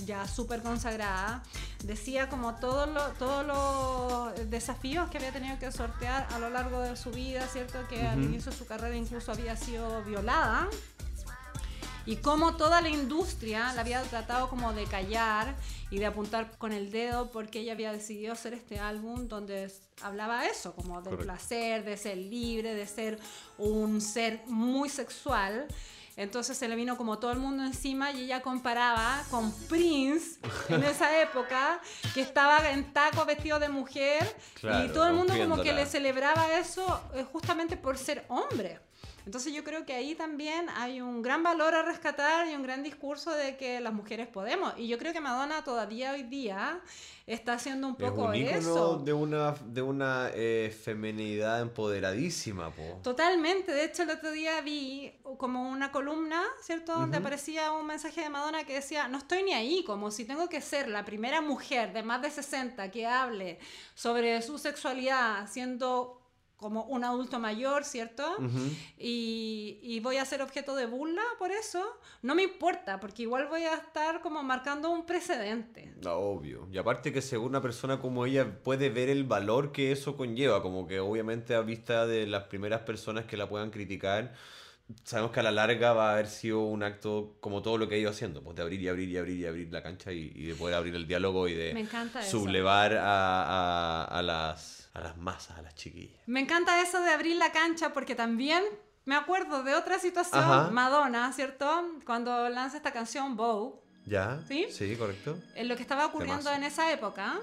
ya 0.07 0.27
súper 0.27 0.63
consagrada, 0.63 1.43
decía 1.85 2.29
como 2.29 2.55
todos 2.57 2.89
los 2.89 3.15
todos 3.19 3.47
los 3.47 4.51
desafíos 4.51 5.11
que 5.11 5.19
había 5.19 5.33
tenido 5.33 5.59
que 5.59 5.71
sortear 5.73 6.27
a 6.33 6.39
lo 6.39 6.51
largo 6.51 6.81
de 6.81 6.97
su 6.97 7.11
vida, 7.11 7.47
¿cierto? 7.49 7.79
Que 7.89 8.07
al 8.07 8.19
Ujú. 8.19 8.29
inicio 8.29 8.53
de 8.53 8.59
su 8.59 8.67
carrera 8.67 8.97
incluso 8.97 9.33
había 9.33 9.57
sido 9.57 10.03
violada 10.05 10.69
y 12.07 12.17
cómo 12.17 12.57
toda 12.57 12.81
la 12.81 12.89
industria 12.89 13.73
la 13.75 13.83
había 13.83 14.03
tratado 14.03 14.49
como 14.49 14.73
de 14.73 14.85
callar 14.85 15.55
y 15.91 15.99
de 15.99 16.07
apuntar 16.07 16.57
con 16.59 16.73
el 16.73 16.91
dedo 16.91 17.31
porque 17.31 17.61
ella 17.61 17.73
había 17.73 17.93
decidido 17.93 18.33
hacer 18.33 18.55
este 18.55 18.79
álbum 18.81 19.29
donde 19.29 19.71
hablaba 20.03 20.47
eso, 20.47 20.75
como 20.75 21.03
del 21.03 21.17
Correcto. 21.17 21.25
placer, 21.25 21.85
de 21.85 21.97
ser 21.97 22.17
libre, 22.17 22.75
de 22.75 22.87
ser 22.87 23.19
un 23.59 24.01
ser 24.01 24.41
muy 24.47 24.89
sexual. 24.89 25.67
Entonces 26.21 26.59
se 26.59 26.69
le 26.69 26.77
vino 26.77 26.99
como 26.99 27.19
todo 27.19 27.33
el 27.33 27.39
mundo 27.39 27.65
encima 27.65 28.13
y 28.13 28.25
ella 28.25 28.43
comparaba 28.43 29.25
con 29.31 29.51
Prince 29.71 30.39
en 30.69 30.85
esa 30.85 31.19
época, 31.23 31.81
que 32.13 32.21
estaba 32.21 32.73
en 32.73 32.93
taco 32.93 33.25
vestido 33.25 33.59
de 33.59 33.71
mujer 33.71 34.37
y 34.63 34.89
todo 34.89 35.07
el 35.07 35.15
mundo 35.15 35.33
como 35.39 35.63
que 35.63 35.73
le 35.73 35.87
celebraba 35.87 36.59
eso 36.59 37.01
eh, 37.15 37.25
justamente 37.33 37.79
por 37.79 37.97
ser 37.97 38.27
hombre. 38.29 38.81
Entonces 39.27 39.53
yo 39.53 39.65
creo 39.65 39.85
que 39.85 39.95
ahí 39.95 40.15
también 40.15 40.69
hay 40.77 41.01
un 41.01 41.23
gran 41.23 41.43
valor 41.43 41.75
a 41.75 41.83
rescatar 41.83 42.49
y 42.49 42.55
un 42.55 42.63
gran 42.63 42.83
discurso 42.83 43.33
de 43.33 43.57
que 43.57 43.81
las 43.81 43.93
mujeres 43.93 44.27
podemos. 44.29 44.73
Y 44.77 44.89
yo 44.89 44.99
creo 44.99 45.13
que 45.13 45.21
Madonna 45.21 45.63
todavía 45.65 46.13
hoy 46.13 46.23
día 46.25 46.81
está 47.27 47.53
haciendo 47.53 47.87
un 47.87 47.97
Es 47.99 48.11
poco 48.11 48.25
un 48.25 48.35
eso. 48.35 48.97
de 48.97 49.13
una, 49.13 49.53
de 49.67 49.83
una 49.83 50.31
eh, 50.35 50.75
empoderadísima, 51.61 52.71
po. 52.71 53.01
Totalmente, 53.03 53.73
de 53.73 53.85
hecho 53.85 54.03
el 54.03 54.11
otro 54.11 54.33
día 54.33 54.61
vi 54.63 55.13
como 55.39 55.71
una 55.71 55.93
columna, 55.93 56.43
¿cierto? 56.61 56.95
Donde 56.95 57.19
aparecía 57.19 57.73
un 57.73 57.87
mensaje 57.87 58.23
de 58.23 58.31
Madonna 58.31 58.65
que 58.65 58.75
decía, 58.75 59.07
no 59.09 59.19
estoy 59.19 59.45
ni 59.45 59.53
ahí, 59.53 59.85
como 59.85 60.11
si 60.11 60.25
tengo 60.25 60.49
que 60.49 60.61
ser 60.61 60.89
la 60.89 61.05
primera 61.05 61.41
mujer 61.41 61.93
de 61.93 62.03
más 62.03 62.21
de 62.23 62.31
60 62.31 62.91
que 62.91 63.07
hable 63.07 63.59
sobre 63.95 64.43
su 64.43 64.59
sexualidad 64.59 65.49
siendo 65.49 66.20
como 66.61 66.85
un 66.85 67.03
adulto 67.05 67.39
mayor, 67.39 67.85
¿cierto? 67.85 68.37
y, 68.99 69.79
y 69.83 70.01
voy 70.01 70.19
a 70.19 70.25
ser 70.25 70.43
objeto 70.43 70.77
de 70.77 70.87
burla 70.87 71.23
por 71.39 71.51
eso, 71.51 71.83
no 72.23 72.35
me 72.35 72.43
importa, 72.43 73.01
porque 73.01 73.23
igual 73.23 73.47
voy 73.49 73.63
a 73.63 73.75
estar 73.75 74.21
como 74.21 74.43
marcando 74.43 74.91
un 74.91 75.07
precedente. 75.07 75.93
No, 76.03 76.13
obvio. 76.15 76.69
Y 76.71 76.79
aparte 76.79 77.13
que 77.13 77.23
según 77.23 77.49
una 77.49 77.63
persona 77.63 77.99
como 77.99 78.27
ella 78.27 78.63
puede 78.63 78.91
ver 78.91 79.09
el 79.09 79.25
valor 79.25 79.73
que 79.73 79.91
eso 79.93 80.17
conlleva, 80.17 80.63
como 80.63 80.87
que 80.87 81.01
obviamente 81.01 81.55
a 81.55 81.61
vista 81.63 82.07
de 82.07 82.27
las 82.27 82.45
primeras 82.45 82.83
personas 82.83 83.25
que 83.25 83.37
la 83.37 83.49
puedan 83.49 83.71
criticar, 83.71 84.35
sabemos 85.05 85.31
que 85.33 85.41
a 85.41 85.45
la 85.45 85.53
larga 85.53 85.93
va 85.93 86.11
a 86.11 86.13
haber 86.15 86.27
sido 86.27 86.61
un 86.61 86.83
acto 86.83 87.37
como 87.41 87.63
todo 87.63 87.79
lo 87.79 87.89
que 87.89 87.95
ha 87.95 87.99
ido 87.99 88.11
haciendo, 88.11 88.43
pues 88.43 88.57
de 88.57 88.63
abrir 88.63 88.81
y 88.81 88.89
abrir 88.89 89.09
y 89.09 89.17
abrir 89.17 89.39
y 89.39 89.47
abrir 89.47 89.73
la 89.73 89.83
cancha 89.83 90.13
y, 90.13 90.33
y 90.35 90.47
de 90.47 90.55
poder 90.55 90.75
abrir 90.75 90.95
el 90.95 91.07
diálogo 91.07 91.49
y 91.49 91.55
de 91.55 91.73
Me 91.75 91.87
sublevar 92.29 92.97
a, 92.97 94.03
a- 94.03 94.05
a 94.05 94.23
las, 94.23 94.80
a 94.93 95.01
las 95.01 95.17
masas, 95.17 95.59
a 95.59 95.63
las 95.63 95.75
chiquillas. 95.75 96.21
Me 96.27 96.41
encanta 96.41 96.81
eso 96.83 97.01
de 97.01 97.11
abrir 97.11 97.37
la 97.37 97.53
cancha 97.53 97.93
porque 97.93 98.15
también 98.15 98.63
me 99.05 99.15
acuerdo 99.15 99.63
de 99.63 99.75
otra 99.75 99.99
situación, 99.99 100.43
Ajá. 100.43 100.71
Madonna, 100.71 101.33
¿cierto? 101.33 101.69
Cuando 102.05 102.49
lanza 102.49 102.77
esta 102.77 102.93
canción 102.93 103.37
Vogue, 103.37 103.79
¿Ya? 104.07 104.41
¿Sí? 104.49 104.67
Sí, 104.71 104.97
correcto. 104.97 105.39
eh, 105.55 105.65
lo 105.65 105.77
que 105.77 105.83
estaba 105.83 106.07
ocurriendo 106.07 106.45
Temazo. 106.45 106.57
en 106.57 106.65
esa 106.65 106.93
época 106.93 107.39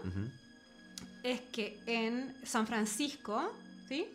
es 1.24 1.40
que 1.42 1.80
en 1.86 2.36
San 2.46 2.68
Francisco, 2.68 3.52
¿sí? 3.88 4.08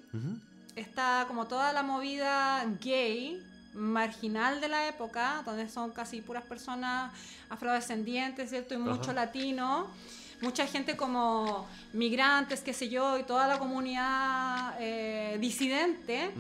está 0.77 1.25
como 1.29 1.47
toda 1.47 1.73
la 1.73 1.83
movida 1.83 2.65
gay 2.81 3.43
marginal 3.75 4.61
de 4.61 4.69
la 4.69 4.89
época, 4.89 5.43
donde 5.45 5.69
son 5.69 5.93
casi 5.93 6.21
puras 6.21 6.45
personas 6.45 7.13
afrodescendientes, 7.49 8.51
¿cierto? 8.51 8.75
Y 8.75 8.79
mucho 8.79 9.03
Ajá. 9.11 9.13
latino. 9.15 9.89
Mucha 10.43 10.67
gente 10.67 10.97
como 10.97 11.69
migrantes, 11.93 12.61
qué 12.61 12.73
sé 12.73 12.89
yo, 12.89 13.17
y 13.17 13.23
toda 13.23 13.47
la 13.47 13.61
comunidad 13.61 14.75
eh, 14.81 15.39
disidente 15.41 16.33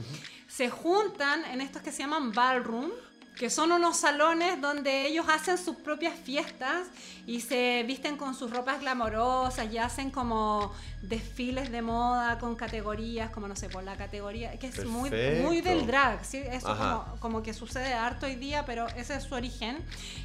se 0.49 0.68
juntan 0.68 1.44
en 1.44 1.61
estos 1.61 1.82
que 1.82 1.92
se 1.92 1.99
llaman 1.99 2.32
ballroom, 2.32 2.90
que 3.37 3.49
son 3.49 3.73
unos 3.73 3.97
salones 3.97 4.61
donde 4.61 5.07
ellos 5.07 5.27
hacen 5.29 5.57
sus 5.57 5.77
propias 5.77 6.19
fiestas 6.19 6.87
y 7.27 7.41
se 7.41 7.83
visten 7.87 8.17
con 8.17 8.35
sus 8.35 8.51
ropas 8.51 8.81
glamorosas 8.81 9.73
y 9.73 9.79
hacen 9.79 10.11
como 10.11 10.73
desfiles 11.03 11.71
de 11.73 11.83
moda 11.83 12.39
con 12.39 12.55
categorías, 12.57 13.31
como 13.31 13.49
no 13.49 13.57
sé, 13.57 13.69
por 13.69 13.85
la 13.85 13.97
categoría, 13.97 14.59
que 14.59 14.67
es 14.67 14.85
muy, 14.85 15.11
muy 15.43 15.61
del 15.61 15.87
drag, 15.87 16.25
¿sí? 16.25 16.39
eso 16.39 16.77
como, 16.77 17.05
como 17.21 17.43
que 17.43 17.55
sucede 17.55 17.95
harto 17.95 18.27
hoy 18.27 18.37
día, 18.37 18.65
pero 18.67 18.87
ese 18.97 19.15
es 19.17 19.25
su 19.25 19.35
origen. 19.35 19.79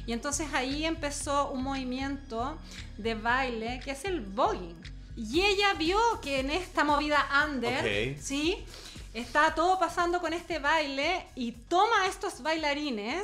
Y 0.06 0.12
entonces 0.12 0.48
ahí 0.52 0.84
empezó 0.84 1.50
un 1.50 1.62
movimiento 1.62 2.58
de 2.98 3.14
baile 3.14 3.80
que 3.84 3.92
es 3.92 4.04
el 4.04 4.20
voguing. 4.20 4.76
Y 5.16 5.40
ella 5.40 5.74
vio 5.74 5.98
que 6.22 6.40
en 6.40 6.50
esta 6.50 6.84
movida 6.84 7.26
under. 7.44 8.16
¿sí? 8.20 8.64
Está 9.18 9.52
todo 9.52 9.80
pasando 9.80 10.20
con 10.20 10.32
este 10.32 10.60
baile 10.60 11.26
y 11.34 11.50
toma 11.50 12.04
a 12.04 12.06
estos 12.06 12.40
bailarines 12.40 13.20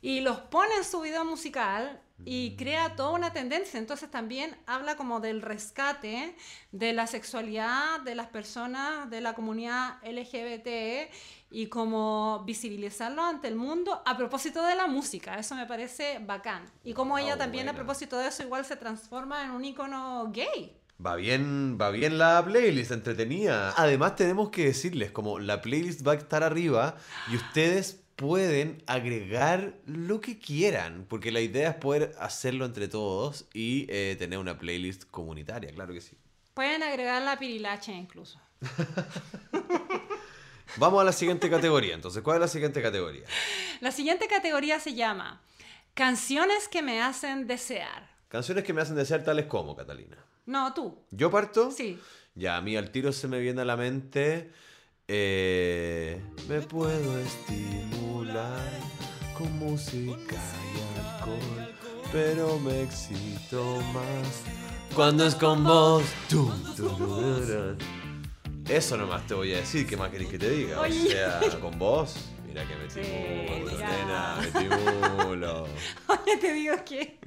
y 0.00 0.20
los 0.20 0.40
pone 0.40 0.74
en 0.74 0.82
su 0.82 1.00
video 1.00 1.24
musical 1.24 2.02
y 2.24 2.56
crea 2.56 2.96
toda 2.96 3.10
una 3.10 3.32
tendencia. 3.32 3.78
Entonces 3.78 4.10
también 4.10 4.56
habla 4.66 4.96
como 4.96 5.20
del 5.20 5.40
rescate 5.40 6.34
de 6.72 6.92
la 6.92 7.06
sexualidad 7.06 8.00
de 8.00 8.16
las 8.16 8.30
personas 8.30 9.08
de 9.10 9.20
la 9.20 9.34
comunidad 9.34 9.98
LGBT 10.02 11.08
y 11.52 11.68
como 11.68 12.42
visibilizarlo 12.44 13.22
ante 13.22 13.46
el 13.46 13.54
mundo 13.54 14.02
a 14.04 14.16
propósito 14.16 14.64
de 14.64 14.74
la 14.74 14.88
música. 14.88 15.38
Eso 15.38 15.54
me 15.54 15.66
parece 15.66 16.18
bacán. 16.18 16.68
Y 16.82 16.94
como 16.94 17.16
ella 17.16 17.34
Ah, 17.34 17.38
también 17.38 17.68
a 17.68 17.74
propósito 17.74 18.18
de 18.18 18.26
eso 18.26 18.42
igual 18.42 18.64
se 18.64 18.74
transforma 18.74 19.44
en 19.44 19.52
un 19.52 19.64
icono 19.64 20.32
gay. 20.32 20.81
Va 21.04 21.16
bien, 21.16 21.78
va 21.80 21.90
bien 21.90 22.18
la 22.18 22.44
playlist, 22.44 22.92
entretenida. 22.92 23.74
Además 23.76 24.14
tenemos 24.14 24.50
que 24.50 24.66
decirles, 24.66 25.10
como 25.10 25.38
la 25.38 25.60
playlist 25.60 26.06
va 26.06 26.12
a 26.12 26.16
estar 26.16 26.44
arriba 26.44 26.96
y 27.30 27.36
ustedes 27.36 27.98
pueden 28.14 28.82
agregar 28.86 29.74
lo 29.86 30.20
que 30.20 30.38
quieran, 30.38 31.06
porque 31.08 31.32
la 31.32 31.40
idea 31.40 31.70
es 31.70 31.76
poder 31.76 32.14
hacerlo 32.20 32.66
entre 32.66 32.86
todos 32.86 33.46
y 33.52 33.86
eh, 33.88 34.14
tener 34.18 34.38
una 34.38 34.58
playlist 34.58 35.04
comunitaria, 35.10 35.72
claro 35.72 35.92
que 35.92 36.00
sí. 36.00 36.16
Pueden 36.54 36.84
agregar 36.84 37.22
la 37.22 37.38
pirilache 37.38 37.92
incluso. 37.92 38.38
Vamos 40.76 41.00
a 41.00 41.04
la 41.04 41.12
siguiente 41.12 41.50
categoría, 41.50 41.94
entonces, 41.94 42.22
¿cuál 42.22 42.36
es 42.36 42.42
la 42.42 42.48
siguiente 42.48 42.80
categoría? 42.80 43.24
La 43.80 43.90
siguiente 43.90 44.28
categoría 44.28 44.78
se 44.78 44.94
llama 44.94 45.42
Canciones 45.94 46.68
que 46.68 46.82
me 46.82 47.02
hacen 47.02 47.46
desear. 47.46 48.08
Canciones 48.28 48.64
que 48.64 48.72
me 48.72 48.82
hacen 48.82 48.96
desear 48.96 49.24
tales 49.24 49.46
como, 49.46 49.74
Catalina. 49.74 50.16
No, 50.46 50.72
tú. 50.74 50.98
¿Yo 51.10 51.30
parto? 51.30 51.70
Sí. 51.70 51.98
Ya, 52.34 52.56
a 52.56 52.60
mí 52.60 52.76
al 52.76 52.90
tiro 52.90 53.12
se 53.12 53.28
me 53.28 53.38
viene 53.40 53.62
a 53.62 53.64
la 53.64 53.76
mente. 53.76 54.50
eh, 55.08 56.20
me 56.48 56.60
puedo 56.62 57.18
estimular 57.18 58.70
con 59.36 59.58
música 59.58 60.36
y 60.74 60.98
alcohol, 61.00 61.74
pero 62.10 62.58
me 62.58 62.82
excito 62.82 63.80
más 63.92 64.42
cuando 64.94 65.26
es 65.26 65.34
con 65.34 65.64
vos. 65.64 66.04
Eso 68.68 68.96
nomás 68.96 69.26
te 69.26 69.34
voy 69.34 69.52
a 69.52 69.58
decir, 69.58 69.86
¿qué 69.86 69.96
más 69.96 70.10
querés 70.10 70.28
que 70.28 70.38
te 70.38 70.48
diga? 70.48 70.80
O 70.80 70.90
sea, 70.90 71.40
con 71.60 71.78
vos, 71.78 72.14
mira 72.46 72.64
que 72.66 72.76
me 72.76 72.90
Sí, 72.90 73.00
nena, 73.78 74.38
me 74.40 76.36
te 76.40 76.52
digo 76.52 76.76
que 76.84 77.18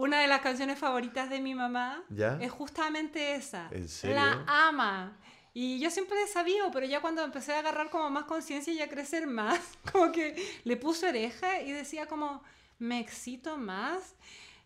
una 0.00 0.22
de 0.22 0.28
las 0.28 0.40
canciones 0.40 0.78
favoritas 0.78 1.28
de 1.28 1.40
mi 1.40 1.54
mamá 1.54 2.02
¿Ya? 2.08 2.38
es 2.40 2.50
justamente 2.50 3.34
esa. 3.34 3.68
¿En 3.70 3.86
serio? 3.86 4.16
La 4.16 4.44
ama. 4.46 5.14
Y 5.52 5.78
yo 5.78 5.90
siempre 5.90 6.26
sabido, 6.26 6.70
pero 6.70 6.86
ya 6.86 7.02
cuando 7.02 7.22
empecé 7.22 7.52
a 7.52 7.58
agarrar 7.58 7.90
como 7.90 8.08
más 8.08 8.24
conciencia 8.24 8.72
y 8.72 8.80
a 8.80 8.88
crecer 8.88 9.26
más, 9.26 9.60
como 9.92 10.10
que 10.10 10.60
le 10.64 10.76
puse 10.78 11.06
oreja 11.06 11.60
y 11.60 11.72
decía 11.72 12.06
como, 12.06 12.42
me 12.78 12.98
excito 12.98 13.58
más. 13.58 14.14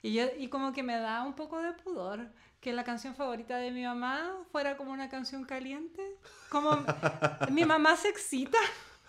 Y, 0.03 0.13
yo, 0.13 0.27
y 0.39 0.47
como 0.49 0.73
que 0.73 0.85
me 0.85 0.97
da 0.99 1.25
un 1.25 1.35
poco 1.35 1.61
de 1.61 1.73
pudor 1.73 2.29
que 2.61 2.73
la 2.73 2.85
canción 2.85 3.17
favorita 3.17 3.57
de 3.57 3.73
mi 3.73 3.83
mamá 3.83 4.37
fuera 4.53 4.77
como 4.77 4.93
una 4.93 5.09
canción 5.09 5.45
caliente. 5.45 6.17
Como, 6.49 6.79
mi 7.51 7.65
mamá 7.65 7.97
se 7.97 8.09
excita. 8.09 8.59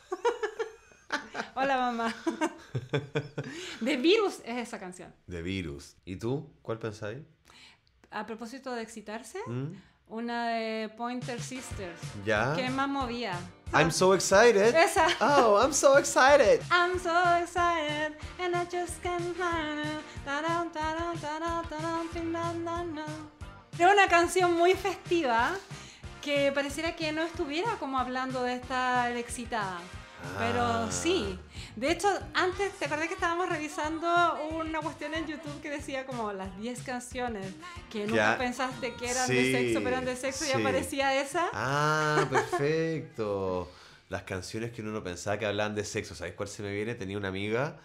Hola 1.56 1.78
mamá. 1.78 2.16
De 3.82 3.98
Virus 3.98 4.40
es 4.46 4.68
esa 4.68 4.80
canción. 4.80 5.14
De 5.28 5.42
virus. 5.42 5.96
¿Y 6.06 6.16
tú? 6.18 6.50
¿Cuál 6.62 6.80
pensáis? 6.80 7.20
A 8.12 8.26
propósito 8.26 8.72
de 8.74 8.82
excitarse, 8.82 9.40
¿Mm? 9.48 9.74
una 10.08 10.50
de 10.50 10.90
Pointer 10.90 11.42
Sisters. 11.42 12.00
¿Ya? 12.26 12.54
Que 12.56 12.70
más 12.70 12.88
movida. 12.88 13.40
I'm 13.74 13.92
so 13.92 14.14
excited. 14.14 14.76
Esa. 14.76 15.08
Oh, 15.20 15.60
I'm 15.62 15.74
so 15.74 15.98
excited. 15.98 16.62
I'm 16.72 17.00
so 17.00 17.12
excited 17.42 18.16
and 18.40 18.56
I 18.56 18.66
just 18.66 19.02
can't. 19.02 19.36
Es 23.78 23.86
una 23.92 24.08
canción 24.08 24.54
muy 24.54 24.74
festiva 24.74 25.54
que 26.22 26.52
pareciera 26.54 26.96
que 26.96 27.12
no 27.12 27.22
estuviera 27.22 27.76
como 27.78 28.00
hablando 28.00 28.42
de 28.44 28.56
estar 28.56 29.16
excitada. 29.18 29.80
Ah. 30.24 30.36
Pero 30.40 30.92
sí. 30.92 31.38
De 31.76 31.92
hecho, 31.92 32.08
antes, 32.34 32.72
¿te 32.80 32.86
acordás 32.86 33.08
que 33.08 33.14
estábamos 33.14 33.50
revisando 33.50 34.08
una 34.52 34.80
cuestión 34.80 35.14
en 35.14 35.28
YouTube 35.28 35.62
que 35.62 35.70
decía 35.70 36.06
como 36.06 36.32
las 36.34 36.58
10 36.60 36.82
canciones 36.84 37.46
que 37.92 38.02
nunca 38.08 38.16
Ya. 38.34 38.38
pensaste 38.38 38.94
que 38.94 39.10
eran 39.10 39.28
Sí, 39.28 39.34
de 39.36 39.52
sexo, 39.52 39.80
pero 39.80 39.90
eran 39.90 40.06
de 40.06 40.16
sexo 40.16 40.46
y 40.46 40.48
sí. 40.48 40.54
aparecía 40.54 41.20
esa? 41.22 41.50
Ah, 41.54 42.26
perfecto. 42.32 43.70
Las 44.10 44.24
canciones 44.24 44.72
que 44.72 44.82
uno 44.82 44.92
no 44.92 45.04
pensaba 45.04 45.38
que 45.38 45.46
hablaban 45.46 45.76
de 45.76 45.84
sexo. 45.84 46.16
¿Sabes 46.16 46.34
cuál 46.34 46.48
se 46.50 46.64
me 46.64 46.74
viene? 46.74 46.96
Tenía 46.96 47.18
una 47.18 47.28
amiga 47.30 47.78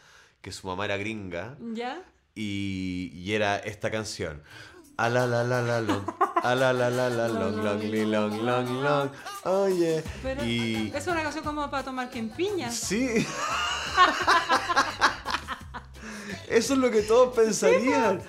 que 0.42 0.52
su 0.52 0.66
mamá 0.66 0.84
era 0.84 0.96
gringa 0.96 1.56
¿Ya? 1.74 2.00
y, 2.34 3.10
y 3.14 3.32
era 3.34 3.56
esta 3.58 3.90
canción. 3.90 4.42
A 5.00 5.08
la 5.08 5.26
la 5.26 5.42
la 5.42 5.62
la 5.62 5.80
long. 5.80 6.02
A 6.42 6.54
la 6.54 6.72
la 6.78 6.90
la 6.90 7.08
la 7.08 7.26
long 7.28 7.56
long 7.64 7.80
long 8.04 8.42
long 8.44 8.82
long. 8.82 9.10
Oye. 9.44 10.04
Pero 10.22 10.44
Y 10.44 10.92
es 10.94 11.06
una 11.06 11.22
canción 11.22 11.42
como 11.42 11.70
para 11.70 11.82
tomar 11.82 12.10
piñas. 12.28 12.74
sí. 12.74 13.08
Eso 16.48 16.72
es 16.74 16.78
lo 16.80 16.90
que 16.90 17.02
todos 17.02 17.34
pensarían. 17.34 18.20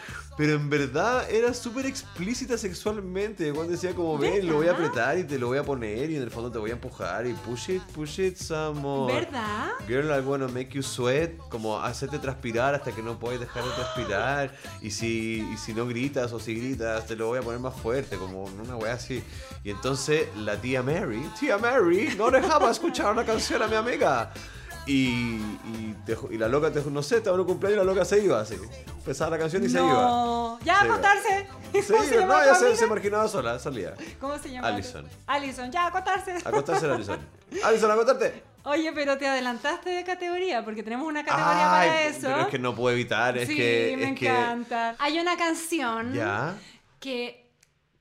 Pero 0.41 0.53
en 0.53 0.71
verdad 0.71 1.29
era 1.29 1.53
súper 1.53 1.85
explícita 1.85 2.57
sexualmente. 2.57 3.53
Cuando 3.53 3.73
decía 3.73 3.93
como, 3.93 4.17
ven, 4.17 4.47
lo 4.47 4.55
voy 4.55 4.69
a 4.69 4.71
apretar 4.71 5.19
y 5.19 5.23
te 5.23 5.37
lo 5.37 5.49
voy 5.49 5.59
a 5.59 5.63
poner 5.63 6.09
y 6.09 6.15
en 6.15 6.23
el 6.23 6.31
fondo 6.31 6.51
te 6.51 6.57
voy 6.57 6.71
a 6.71 6.73
empujar 6.73 7.27
y 7.27 7.33
push 7.33 7.69
it, 7.69 7.83
push 7.93 8.19
it 8.19 8.37
some 8.37 8.81
more. 8.81 9.13
¿Verdad? 9.13 9.69
Girl, 9.87 10.09
I 10.09 10.19
wanna 10.19 10.47
make 10.47 10.69
you 10.71 10.81
sweat, 10.81 11.37
como 11.49 11.79
hacerte 11.79 12.17
transpirar 12.17 12.73
hasta 12.73 12.91
que 12.91 13.03
no 13.03 13.19
puedes 13.19 13.39
dejar 13.39 13.63
de 13.63 13.69
transpirar. 13.69 14.55
Y 14.81 14.89
si, 14.89 15.47
y 15.53 15.57
si 15.57 15.75
no 15.75 15.85
gritas 15.85 16.33
o 16.33 16.39
si 16.39 16.55
gritas, 16.55 17.05
te 17.05 17.15
lo 17.15 17.27
voy 17.27 17.37
a 17.37 17.43
poner 17.43 17.59
más 17.59 17.75
fuerte, 17.75 18.17
como 18.17 18.45
una 18.45 18.75
wea 18.77 18.93
así. 18.93 19.23
Y 19.63 19.69
entonces 19.69 20.27
la 20.37 20.59
tía 20.59 20.81
Mary, 20.81 21.21
tía 21.39 21.59
Mary, 21.59 22.15
no 22.17 22.31
dejaba 22.31 22.71
escuchar 22.71 23.11
una 23.11 23.23
canción 23.23 23.61
a 23.61 23.67
mi 23.67 23.75
amiga. 23.75 24.33
Y, 24.87 25.09
y, 25.09 25.95
te- 26.05 26.17
y 26.31 26.37
la 26.37 26.47
loca, 26.47 26.71
te, 26.71 26.81
no 26.89 27.03
sé, 27.03 27.17
estaba 27.17 27.35
en 27.35 27.41
un 27.41 27.47
cumpleaños 27.47 27.83
y 27.83 27.85
la 27.85 27.91
loca 27.93 28.03
se 28.03 28.23
iba 28.23 28.41
así. 28.41 28.55
Empezaba 28.87 29.31
la 29.31 29.37
canción 29.39 29.63
y 29.63 29.69
se 29.69 29.77
iba. 29.79 30.57
Ya, 30.63 30.79
Se 30.79 30.85
iba. 30.85 30.95
acostarse. 30.95 31.47
Sí, 31.73 31.81
¿Cómo 31.91 32.03
se 32.03 32.15
llama 32.19 32.33
no, 32.35 32.43
ella 32.43 32.75
se, 32.75 32.87
marginaba 32.87 33.27
sola, 33.27 33.59
salía. 33.59 33.93
¿Cómo 34.19 34.37
se 34.39 34.51
llama? 34.51 34.67
Alison. 34.69 35.07
Alison, 35.27 35.71
ya, 35.71 35.87
acostarse. 35.87 36.35
Acostarse 36.43 36.87
la 36.87 36.95
Alison. 36.95 37.19
Alison, 37.63 37.91
acostarte. 37.91 38.43
Oye, 38.63 38.91
pero 38.93 39.17
te 39.17 39.27
adelantaste 39.27 39.89
de 39.89 40.03
categoría, 40.03 40.63
porque 40.63 40.83
tenemos 40.83 41.07
una 41.07 41.23
categoría 41.23 41.79
Ay, 41.81 41.89
para 41.89 42.01
eso. 42.03 42.21
Pero 42.27 42.41
es 42.41 42.47
que 42.47 42.59
no 42.59 42.75
puedo 42.75 42.93
evitar, 42.95 43.35
es 43.37 43.47
sí, 43.47 43.55
que. 43.55 43.95
me 43.97 44.11
es 44.11 44.19
que- 44.19 44.27
encanta. 44.27 44.95
Hay 44.99 45.19
una 45.19 45.35
canción 45.37 46.13
Ya. 46.13 46.53
que, 46.99 47.40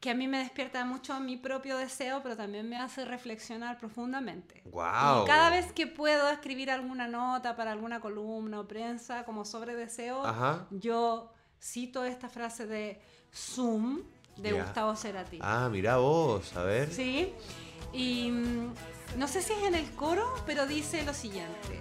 que 0.00 0.10
a 0.10 0.14
mí 0.14 0.26
me 0.26 0.38
despierta 0.38 0.84
mucho 0.86 1.20
mi 1.20 1.36
propio 1.36 1.76
deseo, 1.76 2.22
pero 2.22 2.34
también 2.34 2.66
me 2.68 2.78
hace 2.78 3.04
reflexionar 3.04 3.78
profundamente. 3.78 4.62
Wow. 4.64 5.24
Y 5.24 5.26
cada 5.26 5.50
vez 5.50 5.72
que 5.72 5.86
puedo 5.86 6.30
escribir 6.30 6.70
alguna 6.70 7.06
nota 7.06 7.54
para 7.54 7.72
alguna 7.72 8.00
columna 8.00 8.60
o 8.60 8.66
prensa 8.66 9.24
como 9.24 9.44
sobre 9.44 9.76
deseo, 9.76 10.24
Ajá. 10.24 10.66
yo 10.70 11.30
cito 11.62 12.04
esta 12.04 12.30
frase 12.30 12.66
de 12.66 13.00
Zoom 13.34 14.00
de 14.38 14.52
Ya. 14.52 14.62
Gustavo 14.64 14.96
Cerati. 14.96 15.38
Ah, 15.42 15.68
mira 15.70 15.98
vos, 15.98 16.56
a 16.56 16.62
ver. 16.62 16.90
¿Sí? 16.90 17.34
Y 17.92 18.30
mm, 18.30 18.72
no 19.18 19.28
sé 19.28 19.42
si 19.42 19.52
es 19.52 19.62
en 19.64 19.74
el 19.74 19.90
coro, 19.92 20.32
pero 20.46 20.66
dice 20.66 21.04
lo 21.04 21.12
siguiente. 21.12 21.80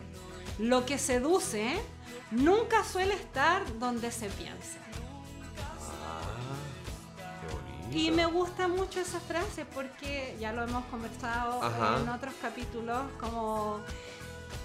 Lo 0.57 0.85
que 0.85 0.97
seduce 0.97 1.79
nunca 2.31 2.83
suele 2.83 3.13
estar 3.13 3.63
donde 3.79 4.11
se 4.11 4.29
piensa. 4.29 4.77
Y 7.91 8.12
me 8.12 8.25
gusta 8.25 8.67
mucho 8.67 9.00
esa 9.00 9.19
frase 9.19 9.65
porque 9.65 10.36
ya 10.39 10.53
lo 10.53 10.63
hemos 10.63 10.86
conversado 10.86 11.63
Ajá. 11.63 12.00
en 12.00 12.10
otros 12.10 12.34
capítulos, 12.41 13.01
como 13.19 13.79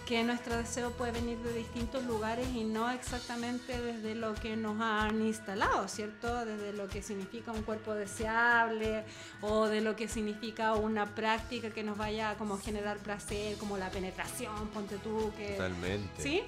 que 0.06 0.22
nuestro 0.22 0.56
deseo 0.56 0.90
puede 0.90 1.12
venir 1.12 1.38
de 1.38 1.54
distintos 1.54 2.04
lugares 2.04 2.46
y 2.54 2.64
no 2.64 2.90
exactamente 2.90 3.80
desde 3.80 4.14
lo 4.14 4.34
que 4.34 4.56
nos 4.56 4.78
han 4.80 5.22
instalado, 5.22 5.88
¿cierto? 5.88 6.44
Desde 6.44 6.74
lo 6.74 6.88
que 6.88 7.02
significa 7.02 7.52
un 7.52 7.62
cuerpo 7.62 7.94
deseable 7.94 9.04
o 9.40 9.66
de 9.66 9.80
lo 9.80 9.96
que 9.96 10.06
significa 10.06 10.74
una 10.74 11.14
práctica 11.14 11.70
que 11.70 11.82
nos 11.82 11.96
vaya 11.96 12.30
a 12.30 12.34
como 12.36 12.58
generar 12.58 12.98
placer, 12.98 13.56
como 13.56 13.78
la 13.78 13.90
penetración, 13.90 14.68
ponte 14.68 14.98
tú, 14.98 15.32
que... 15.38 15.52
Totalmente. 15.52 16.22
¿Sí? 16.22 16.42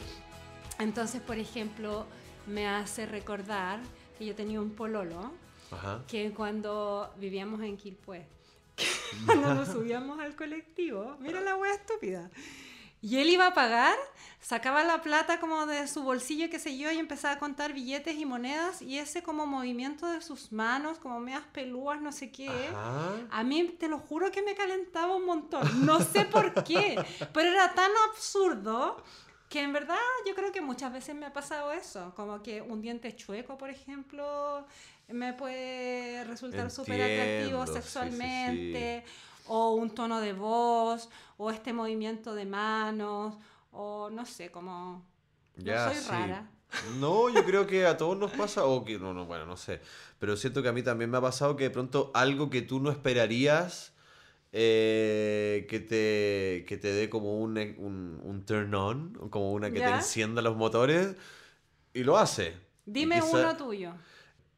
Entonces, 0.78 1.23
por 1.23 1.38
ejemplo, 1.38 2.06
me 2.47 2.68
hace 2.68 3.06
recordar 3.06 3.80
que 4.18 4.26
yo 4.26 4.35
tenía 4.35 4.61
un 4.61 4.71
pololo 4.71 5.33
Ajá. 5.70 6.02
que 6.06 6.32
cuando 6.32 7.12
vivíamos 7.18 7.61
en 7.62 7.76
Quilpué, 7.76 8.26
cuando 9.26 9.54
nos 9.54 9.68
subíamos 9.68 10.20
al 10.20 10.37
colectivo, 10.37 11.16
mira 11.20 11.40
la 11.40 11.56
wea 11.56 11.75
estúpida. 11.75 12.30
Y 13.02 13.18
él 13.18 13.28
iba 13.28 13.46
a 13.46 13.54
pagar, 13.54 13.96
sacaba 14.40 14.82
la 14.82 15.02
plata 15.02 15.38
como 15.38 15.66
de 15.66 15.87
su 15.87 16.02
bolsillo, 16.02 16.49
qué 16.50 16.58
sé 16.58 16.76
yo, 16.76 16.90
y 16.90 16.99
empezaba 16.99 17.35
a 17.35 17.38
contar 17.38 17.73
billetes 17.73 18.16
y 18.16 18.25
monedas, 18.25 18.80
y 18.82 18.99
ese 18.99 19.23
como 19.23 19.46
movimiento 19.46 20.08
de 20.08 20.23
sus 20.23 20.50
manos, 20.50 20.99
como 20.99 21.20
medias 21.20 21.44
pelúas, 21.52 22.00
no 22.00 22.11
sé 22.11 22.32
qué. 22.32 22.49
Ajá. 22.49 23.12
A 23.30 23.44
mí 23.44 23.76
te 23.78 23.88
lo 23.88 23.99
juro 23.99 24.32
que 24.32 24.42
me 24.42 24.54
calentaba 24.54 25.14
un 25.14 25.26
montón. 25.26 25.87
No 25.87 26.00
sé 26.00 26.25
por 26.25 26.64
qué, 26.64 26.96
pero 27.32 27.50
era 27.50 27.75
tan 27.75 27.92
absurdo 28.11 29.02
que 29.49 29.62
en 29.62 29.73
verdad 29.73 29.96
yo 30.26 30.35
creo 30.35 30.50
que 30.50 30.61
muchas 30.61 30.92
veces 30.92 31.14
me 31.14 31.26
ha 31.26 31.32
pasado 31.32 31.70
eso. 31.73 32.12
Como 32.16 32.42
que 32.42 32.61
un 32.62 32.80
diente 32.80 33.14
chueco, 33.14 33.56
por 33.56 33.71
ejemplo, 33.71 34.67
me 35.08 35.32
puede 35.34 36.25
resultar 36.25 36.71
súper 36.71 36.95
atractivo 36.95 37.60
Entiendo, 37.60 37.66
sí, 37.66 37.73
sí, 37.73 37.82
sexualmente. 37.82 39.04
O 39.49 39.75
un 39.75 39.90
tono 39.95 40.21
de 40.21 40.32
voz, 40.32 41.08
o 41.36 41.50
este 41.50 41.73
movimiento 41.73 42.34
de 42.34 42.45
manos, 42.47 43.36
o 43.73 44.10
no 44.10 44.26
sé, 44.26 44.50
como... 44.50 45.04
Ya, 45.56 45.86
no 45.86 45.95
soy 45.95 46.08
rara. 46.08 46.50
No, 47.00 47.30
yo 47.30 47.45
creo 47.45 47.66
que 47.66 47.86
a 47.86 47.97
todos 47.97 48.19
nos 48.19 48.32
pasa, 48.32 48.64
o 48.64 48.84
que 48.84 48.99
no, 48.99 49.14
no, 49.14 49.25
bueno, 49.25 49.47
no 49.47 49.56
sé. 49.56 49.80
Pero 50.19 50.36
siento 50.36 50.62
que 50.62 50.69
a 50.69 50.73
mí 50.73 50.82
también 50.82 51.10
me 51.10 51.19
ha 51.19 51.21
pasado 51.21 51.56
que 51.56 51.64
de 51.64 51.71
pronto 51.71 52.10
algo 52.12 52.50
que 52.50 52.62
tú 52.62 52.80
no 52.80 52.90
esperarías 52.90 53.92
eh, 54.52 55.66
que 55.69 55.80
te, 55.80 56.64
que 56.66 56.76
te 56.76 56.88
dé 56.92 57.08
como 57.08 57.38
un, 57.38 57.56
un, 57.78 58.21
un 58.23 58.45
turn 58.45 58.75
on, 58.75 59.12
como 59.30 59.52
una 59.52 59.71
que 59.71 59.80
te 59.80 59.90
encienda 59.90 60.42
los 60.42 60.56
motores, 60.56 61.14
y 61.95 62.04
lo 62.04 62.19
hace. 62.19 62.54
Dime 62.84 63.21
quizá- 63.21 63.38
uno 63.38 63.56
tuyo. 63.56 63.92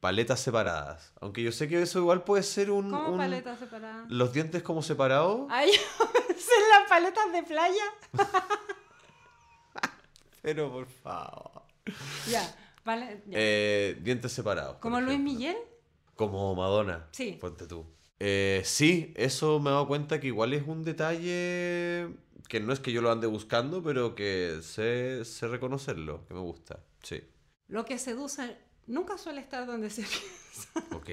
Paletas 0.00 0.38
separadas. 0.40 1.12
Aunque 1.20 1.42
yo 1.42 1.50
sé 1.50 1.68
que 1.68 1.82
eso 1.82 1.98
igual 1.98 2.22
puede 2.22 2.42
ser 2.44 2.70
un. 2.70 2.90
¿Cómo 2.90 3.10
un- 3.10 3.18
paletas 3.18 3.58
separadas? 3.58 4.08
Los 4.10 4.32
dientes 4.32 4.62
como 4.62 4.80
separados. 4.82 5.46
Ay, 5.50 5.70
¿son 5.98 6.62
las 6.70 6.88
paletas 6.88 7.32
de 7.32 7.42
playa? 7.42 7.84
Pero 10.42 10.70
por 10.72 10.86
favor. 10.86 11.62
Ya, 12.30 12.54
vale. 12.84 13.22
ya. 13.26 13.32
Eh, 13.38 13.98
dientes 14.00 14.32
separados. 14.32 14.76
¿Como 14.78 15.00
Luis. 15.00 15.18
Miguel? 15.18 15.56
Como 16.14 16.54
Madonna. 16.54 17.06
Sí. 17.12 17.36
Ponte 17.40 17.66
tú. 17.66 17.84
Eh, 18.20 18.62
sí, 18.64 19.12
eso 19.16 19.60
me 19.60 19.70
he 19.70 19.72
dado 19.72 19.86
cuenta 19.86 20.20
que 20.20 20.26
igual 20.28 20.52
es 20.52 20.66
un 20.66 20.84
detalle 20.84 22.08
que 22.48 22.60
no 22.60 22.72
es 22.72 22.80
que 22.80 22.92
yo 22.92 23.02
lo 23.02 23.10
ande 23.12 23.26
buscando, 23.26 23.82
pero 23.82 24.14
que 24.14 24.60
sé, 24.62 25.24
sé 25.24 25.46
reconocerlo, 25.48 26.24
que 26.26 26.34
me 26.34 26.40
gusta. 26.40 26.80
Sí. 27.02 27.22
Lo 27.68 27.84
que 27.84 27.98
seduce 27.98 28.56
nunca 28.88 29.16
suele 29.16 29.40
estar 29.40 29.66
donde 29.66 29.90
se 29.90 30.02
piensa. 30.02 30.96
Ok. 30.96 31.08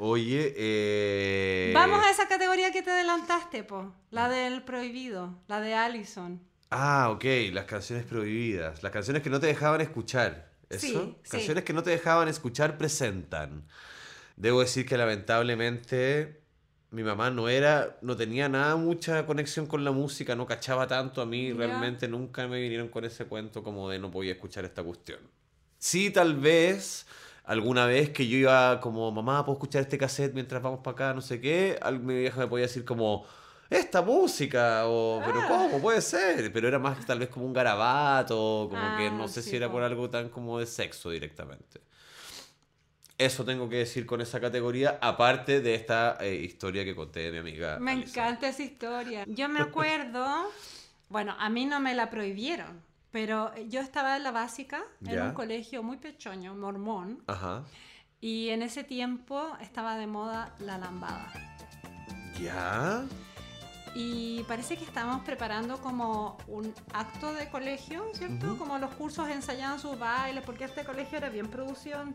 Oye, 0.00 0.54
eh... 0.56 1.72
Vamos 1.74 2.04
a 2.04 2.10
esa 2.10 2.28
categoría 2.28 2.70
que 2.70 2.82
te 2.82 2.90
adelantaste, 2.90 3.64
po. 3.64 3.92
La 4.10 4.28
del 4.28 4.62
prohibido, 4.62 5.38
la 5.48 5.60
de 5.60 5.74
Allison. 5.74 6.40
Ah, 6.70 7.10
ok, 7.10 7.24
las 7.52 7.64
canciones 7.64 8.04
prohibidas. 8.04 8.82
Las 8.82 8.92
canciones 8.92 9.22
que 9.22 9.30
no 9.30 9.40
te 9.40 9.46
dejaban 9.48 9.80
escuchar. 9.80 10.52
¿Eso? 10.68 10.86
Sí, 10.86 11.16
sí. 11.22 11.30
Canciones 11.30 11.64
que 11.64 11.72
no 11.72 11.82
te 11.82 11.90
dejaban 11.90 12.28
escuchar 12.28 12.78
presentan. 12.78 13.66
Debo 14.36 14.60
decir 14.60 14.86
que 14.86 14.96
lamentablemente 14.96 16.42
mi 16.90 17.02
mamá 17.02 17.30
no 17.30 17.48
era, 17.48 17.98
no 18.02 18.16
tenía 18.16 18.48
nada 18.48 18.76
mucha 18.76 19.26
conexión 19.26 19.66
con 19.66 19.84
la 19.84 19.90
música, 19.90 20.36
no 20.36 20.46
cachaba 20.46 20.86
tanto 20.86 21.20
a 21.20 21.26
mí, 21.26 21.52
realmente 21.52 22.08
nunca 22.08 22.46
me 22.46 22.60
vinieron 22.60 22.88
con 22.88 23.04
ese 23.04 23.26
cuento 23.26 23.62
como 23.62 23.90
de 23.90 23.98
no 23.98 24.10
podía 24.10 24.32
escuchar 24.32 24.64
esta 24.64 24.82
cuestión. 24.82 25.18
Sí, 25.78 26.10
tal 26.10 26.36
vez 26.36 27.06
alguna 27.44 27.86
vez 27.86 28.10
que 28.10 28.26
yo 28.28 28.36
iba 28.36 28.80
como, 28.80 29.10
mamá, 29.10 29.44
¿puedo 29.44 29.56
escuchar 29.58 29.82
este 29.82 29.96
cassette 29.98 30.34
mientras 30.34 30.62
vamos 30.62 30.80
para 30.80 30.92
acá? 30.94 31.14
No 31.14 31.20
sé 31.22 31.40
qué. 31.40 31.78
Mi 32.02 32.18
vieja 32.20 32.40
me 32.40 32.46
podía 32.46 32.66
decir 32.66 32.84
como, 32.84 33.24
esta 33.70 34.02
música, 34.02 34.82
o, 34.86 35.22
pero 35.24 35.40
Ah. 35.42 35.46
¿cómo? 35.48 35.80
Puede 35.80 36.00
ser. 36.00 36.52
Pero 36.52 36.68
era 36.68 36.78
más 36.78 37.04
tal 37.06 37.18
vez 37.20 37.28
como 37.28 37.46
un 37.46 37.52
garabato, 37.52 38.66
como 38.70 38.96
que 38.96 39.06
Ah, 39.06 39.10
no 39.10 39.28
sé 39.28 39.42
sí, 39.42 39.50
si 39.50 39.56
era 39.56 39.68
po. 39.68 39.74
por 39.74 39.82
algo 39.82 40.10
tan 40.10 40.28
como 40.30 40.58
de 40.58 40.66
sexo 40.66 41.10
directamente. 41.10 41.80
Eso 43.16 43.44
tengo 43.44 43.68
que 43.68 43.76
decir 43.76 44.06
con 44.06 44.20
esa 44.20 44.40
categoría, 44.40 44.98
aparte 45.00 45.60
de 45.60 45.74
esta 45.74 46.18
eh, 46.20 46.34
historia 46.36 46.84
que 46.84 46.94
conté 46.94 47.20
de 47.20 47.32
mi 47.32 47.38
amiga. 47.38 47.76
Me 47.80 47.92
encanta 47.92 48.48
esa 48.48 48.62
historia. 48.62 49.24
Yo 49.26 49.48
me 49.48 49.60
acuerdo, 49.60 50.24
bueno, 51.08 51.34
a 51.38 51.48
mí 51.48 51.64
no 51.66 51.80
me 51.80 51.94
la 51.96 52.10
prohibieron, 52.10 52.80
pero 53.10 53.56
yo 53.68 53.80
estaba 53.80 54.16
en 54.16 54.22
la 54.22 54.30
básica, 54.30 54.82
en 55.04 55.22
un 55.22 55.32
colegio 55.32 55.82
muy 55.82 55.96
pequeño, 55.96 56.54
mormón, 56.54 57.22
Ajá. 57.26 57.64
y 58.20 58.50
en 58.50 58.62
ese 58.62 58.84
tiempo 58.84 59.56
estaba 59.60 59.96
de 59.96 60.06
moda 60.06 60.54
la 60.60 60.78
lambada. 60.78 61.32
¿Ya? 62.40 63.04
Y 64.00 64.44
parece 64.44 64.76
que 64.76 64.84
estábamos 64.84 65.24
preparando 65.24 65.78
como 65.78 66.36
un 66.46 66.72
acto 66.92 67.32
de 67.32 67.48
colegio, 67.48 68.04
¿cierto? 68.12 68.56
Como 68.56 68.78
los 68.78 68.94
cursos 68.94 69.28
ensayaban 69.28 69.80
sus 69.80 69.98
bailes, 69.98 70.44
porque 70.44 70.66
este 70.66 70.84
colegio 70.84 71.18
era 71.18 71.30
bien 71.30 71.48
producido 71.48 72.02
en, 72.02 72.14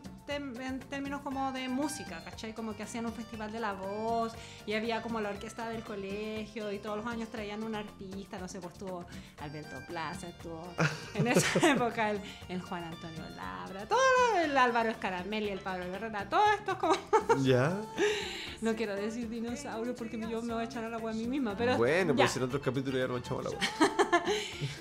en 0.62 0.80
términos 0.80 1.20
como 1.20 1.52
de 1.52 1.68
música, 1.68 2.24
¿cachai? 2.24 2.54
Como 2.54 2.74
que 2.74 2.84
hacían 2.84 3.04
un 3.04 3.12
festival 3.12 3.52
de 3.52 3.60
la 3.60 3.74
voz 3.74 4.32
y 4.66 4.72
había 4.72 5.02
como 5.02 5.20
la 5.20 5.28
orquesta 5.28 5.68
del 5.68 5.82
colegio 5.82 6.72
y 6.72 6.78
todos 6.78 6.96
los 6.96 7.06
años 7.06 7.28
traían 7.28 7.62
un 7.62 7.74
artista, 7.74 8.38
no 8.38 8.48
sé, 8.48 8.60
pues 8.60 8.72
estuvo 8.72 9.04
Alberto 9.42 9.76
Plaza, 9.86 10.28
estuvo 10.28 10.66
en 11.14 11.26
esa 11.26 11.70
época 11.70 12.12
el, 12.12 12.20
el 12.48 12.62
Juan 12.62 12.84
Antonio 12.84 13.28
Labra, 13.36 13.86
todo 13.86 13.98
el 14.42 14.56
Álvaro 14.56 14.88
Escaramelli, 14.88 15.50
el 15.50 15.60
Pablo 15.60 15.84
Herrera, 15.84 16.30
todo 16.30 16.50
esto 16.58 16.72
es 16.72 16.78
como 16.78 16.94
¿Ya? 17.42 17.76
No 18.62 18.74
quiero 18.74 18.96
decir 18.96 19.28
dinosaurio 19.28 19.94
porque 19.94 20.18
yo 20.18 20.40
me 20.40 20.54
voy 20.54 20.62
a 20.62 20.64
echar 20.64 20.84
a 20.84 20.88
la 20.88 20.96
agua 20.96 21.10
a 21.10 21.14
mí 21.14 21.26
misma, 21.26 21.54
pero 21.54 21.73
bueno, 21.78 22.14
pues 22.14 22.36
en 22.36 22.42
otros 22.42 22.62
capítulos 22.62 23.00
ya 23.00 23.06
nos 23.06 23.20
echamos 23.20 23.44
la 23.44 23.50
agua. 23.50 23.60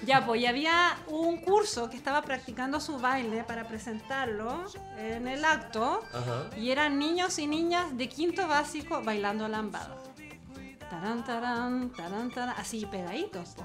Ya, 0.06 0.26
pues 0.26 0.42
y 0.42 0.46
había 0.46 0.98
un 1.08 1.38
curso 1.38 1.90
que 1.90 1.98
estaba 1.98 2.22
practicando 2.22 2.80
su 2.80 3.00
baile 3.00 3.44
para 3.44 3.68
presentarlo 3.68 4.66
en 4.98 5.28
el 5.28 5.44
acto 5.44 6.02
Ajá. 6.14 6.50
y 6.58 6.72
eran 6.72 7.00
niños 7.00 7.40
y 7.40 7.48
niñas 7.48 7.98
de 7.98 8.08
quinto 8.10 8.48
básico 8.48 9.02
bailando 9.04 9.48
lambada. 9.48 9.98
Tarán, 10.90 11.24
tarán, 11.24 11.90
tarán, 11.92 12.32
tarán, 12.32 12.56
así 12.58 12.86
pegaditos, 12.86 13.50
po. 13.50 13.64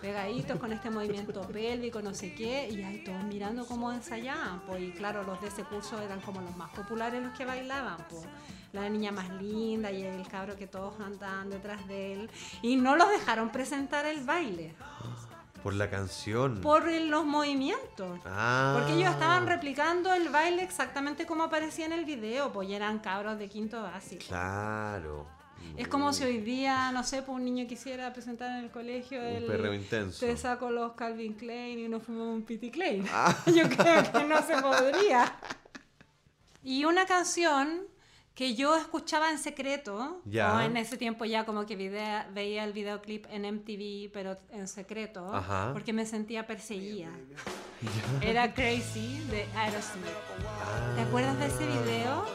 pegaditos 0.00 0.58
con 0.58 0.72
este 0.72 0.90
movimiento 0.90 1.40
pélvico, 1.52 2.02
no 2.02 2.12
sé 2.14 2.34
qué, 2.34 2.68
y 2.68 2.82
ahí 2.82 3.02
todos 3.04 3.22
mirando 3.24 3.64
cómo 3.66 3.92
ensayaban, 3.92 4.60
pues, 4.66 4.82
y 4.82 4.90
claro, 4.90 5.22
los 5.22 5.40
de 5.40 5.48
ese 5.48 5.64
curso 5.64 6.00
eran 6.02 6.20
como 6.20 6.40
los 6.42 6.56
más 6.56 6.70
populares 6.70 7.22
los 7.22 7.36
que 7.36 7.44
bailaban, 7.44 7.96
pues. 8.10 8.22
La 8.82 8.88
niña 8.88 9.10
más 9.12 9.28
linda 9.40 9.90
y 9.90 10.02
el 10.02 10.26
cabro 10.28 10.56
que 10.56 10.66
todos 10.66 10.98
andaban 11.00 11.50
detrás 11.50 11.86
de 11.88 12.12
él. 12.12 12.30
Y 12.62 12.76
no 12.76 12.96
los 12.96 13.08
dejaron 13.10 13.50
presentar 13.50 14.06
el 14.06 14.24
baile 14.24 14.74
Por 15.62 15.74
la 15.74 15.88
canción. 15.90 16.60
por 16.60 16.90
los 16.90 17.24
movimientos. 17.24 18.20
Ah. 18.24 18.76
Porque 18.78 18.94
ellos 18.94 19.10
estaban 19.12 19.46
replicando 19.46 20.12
el 20.12 20.28
baile 20.28 20.62
exactamente 20.62 21.26
como 21.26 21.44
aparecía 21.44 21.86
en 21.86 21.92
el 21.92 22.04
video, 22.04 22.52
pues 22.52 22.70
eran 22.70 22.98
cabros 23.00 23.38
de 23.38 23.48
quinto 23.48 23.82
básico. 23.82 24.24
Claro. 24.28 25.26
Es 25.76 25.88
como 25.88 26.12
si 26.12 26.22
hoy 26.22 26.38
día, 26.38 26.92
no 26.92 27.02
sé, 27.02 27.22
pues 27.22 27.34
un 27.36 27.44
niño 27.44 27.66
quisiera 27.66 28.12
presentar 28.12 28.50
en 28.58 28.64
el 28.64 28.70
colegio 28.70 29.18
Un 29.18 29.26
el... 29.26 29.44
perreo 29.46 29.74
intenso. 29.74 30.24
Te 30.24 30.36
saco 30.36 30.70
los 30.70 30.92
Calvin 30.92 31.34
Klein 31.34 31.78
y 31.78 31.88
nos 31.88 32.02
fumamos 32.02 32.34
un 32.36 32.42
Pity 32.42 32.70
Klein. 32.70 33.04
Ah. 33.12 33.34
Yo 33.46 33.68
creo 33.68 34.12
que 34.12 34.24
no 34.24 34.40
se 34.42 34.56
podría. 34.62 35.34
Y 36.62 36.84
una 36.84 37.04
canción 37.06 37.82
que 38.36 38.54
yo 38.54 38.76
escuchaba 38.76 39.30
en 39.30 39.38
secreto, 39.38 40.20
Ya. 40.26 40.54
o 40.54 40.60
en 40.60 40.76
ese 40.76 40.98
tiempo 40.98 41.24
ya 41.24 41.44
como 41.46 41.64
que 41.64 41.74
videa- 41.74 42.28
veía 42.34 42.64
el 42.64 42.74
videoclip 42.74 43.24
en 43.30 43.46
MTV, 43.46 44.10
pero 44.12 44.36
en 44.52 44.68
secreto, 44.68 45.34
Ajá. 45.34 45.70
porque 45.72 45.94
me 45.94 46.04
sentía 46.04 46.46
perseguida. 46.46 47.08
Era 48.20 48.52
Crazy 48.52 49.20
de 49.30 49.46
Aerosmith. 49.56 50.04
¿Te 50.96 51.00
acuerdas 51.00 51.38
de 51.38 51.46
ese 51.46 51.66
video? 51.66 52.26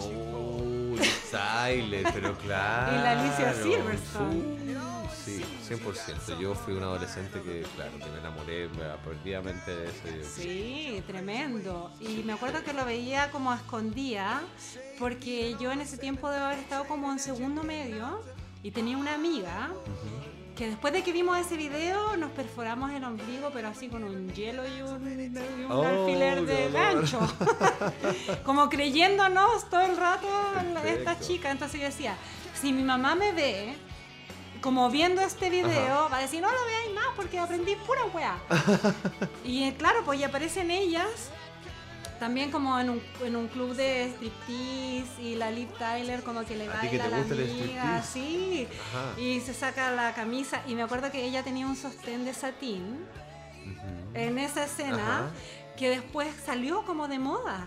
Oh, 0.00 0.96
Silent, 1.30 2.08
pero 2.12 2.36
claro. 2.38 2.92
Y 2.96 3.02
la 3.02 3.10
Alicia 3.12 3.54
Silverstone. 3.54 4.36
Uh, 4.36 5.01
Sí, 5.24 5.44
100%. 5.68 6.38
Yo 6.40 6.54
fui 6.54 6.74
un 6.74 6.82
adolescente 6.82 7.40
que, 7.42 7.62
claro, 7.76 7.92
que 7.98 8.06
me 8.10 8.18
enamoré 8.18 8.68
perdidamente 9.04 9.70
de 9.70 9.88
ese. 9.90 10.24
Sí, 10.24 11.02
tremendo. 11.06 11.92
Y 12.00 12.22
me 12.24 12.32
acuerdo 12.32 12.64
que 12.64 12.72
lo 12.72 12.84
veía 12.84 13.30
como 13.30 13.52
a 13.52 13.56
escondida, 13.56 14.42
porque 14.98 15.54
yo 15.60 15.70
en 15.70 15.80
ese 15.80 15.96
tiempo 15.98 16.28
debo 16.30 16.46
haber 16.46 16.58
estado 16.58 16.84
como 16.86 17.12
en 17.12 17.18
segundo 17.20 17.62
medio 17.62 18.20
y 18.64 18.70
tenía 18.72 18.96
una 18.96 19.14
amiga 19.14 19.70
que 20.56 20.66
después 20.68 20.92
de 20.92 21.02
que 21.02 21.12
vimos 21.12 21.38
ese 21.38 21.56
video 21.56 22.16
nos 22.18 22.30
perforamos 22.32 22.90
el 22.92 23.02
ombligo, 23.04 23.50
pero 23.54 23.68
así 23.68 23.88
con 23.88 24.04
un 24.04 24.32
hielo 24.34 24.62
y 24.68 24.82
un, 24.82 25.08
y 25.32 25.64
un 25.64 25.72
Oh, 25.72 25.82
alfiler 25.82 26.44
de 26.44 26.70
gancho. 26.70 27.20
como 28.44 28.68
creyéndonos 28.68 29.68
todo 29.70 29.80
el 29.82 29.96
rato 29.96 30.26
la- 30.74 30.82
esta 30.84 31.04
Perfecto. 31.14 31.26
chica. 31.26 31.50
Entonces 31.50 31.80
yo 31.80 31.86
decía, 31.86 32.16
si 32.60 32.72
mi 32.72 32.82
mamá 32.82 33.14
me 33.14 33.32
ve, 33.32 33.74
como 34.62 34.88
viendo 34.90 35.20
este 35.20 35.50
video, 35.50 36.08
va 36.10 36.18
a 36.18 36.20
decir, 36.20 36.40
no 36.40 36.50
lo 36.50 36.64
veáis 36.64 36.94
más 36.94 37.08
porque 37.16 37.38
aprendí 37.38 37.74
pura 37.76 38.04
weá. 38.14 38.38
y 39.44 39.64
eh, 39.64 39.74
claro, 39.76 40.02
pues 40.04 40.20
ya 40.20 40.28
aparecen 40.28 40.70
ellas. 40.70 41.30
También 42.18 42.52
como 42.52 42.78
en 42.78 42.88
un, 42.88 43.02
en 43.24 43.34
un 43.34 43.48
club 43.48 43.74
de 43.74 44.08
striptease 44.14 45.20
y 45.20 45.34
la 45.34 45.50
Liv 45.50 45.68
Tyler 45.76 46.22
como 46.22 46.44
que 46.44 46.56
le 46.56 46.68
¿A 46.68 46.74
baila 46.74 46.90
te 46.90 47.00
a 47.02 47.08
la 47.08 47.16
amiga, 47.16 48.02
sí. 48.04 48.68
Ajá. 48.94 49.20
Y 49.20 49.40
se 49.40 49.52
saca 49.52 49.90
la 49.90 50.14
camisa 50.14 50.62
y 50.68 50.76
me 50.76 50.84
acuerdo 50.84 51.10
que 51.10 51.24
ella 51.24 51.42
tenía 51.42 51.66
un 51.66 51.74
sostén 51.74 52.24
de 52.24 52.32
satín 52.32 53.04
en 54.14 54.38
esa 54.38 54.64
escena 54.64 55.18
Ajá. 55.18 55.30
que 55.76 55.90
después 55.90 56.28
salió 56.46 56.84
como 56.84 57.08
de 57.08 57.18
moda. 57.18 57.66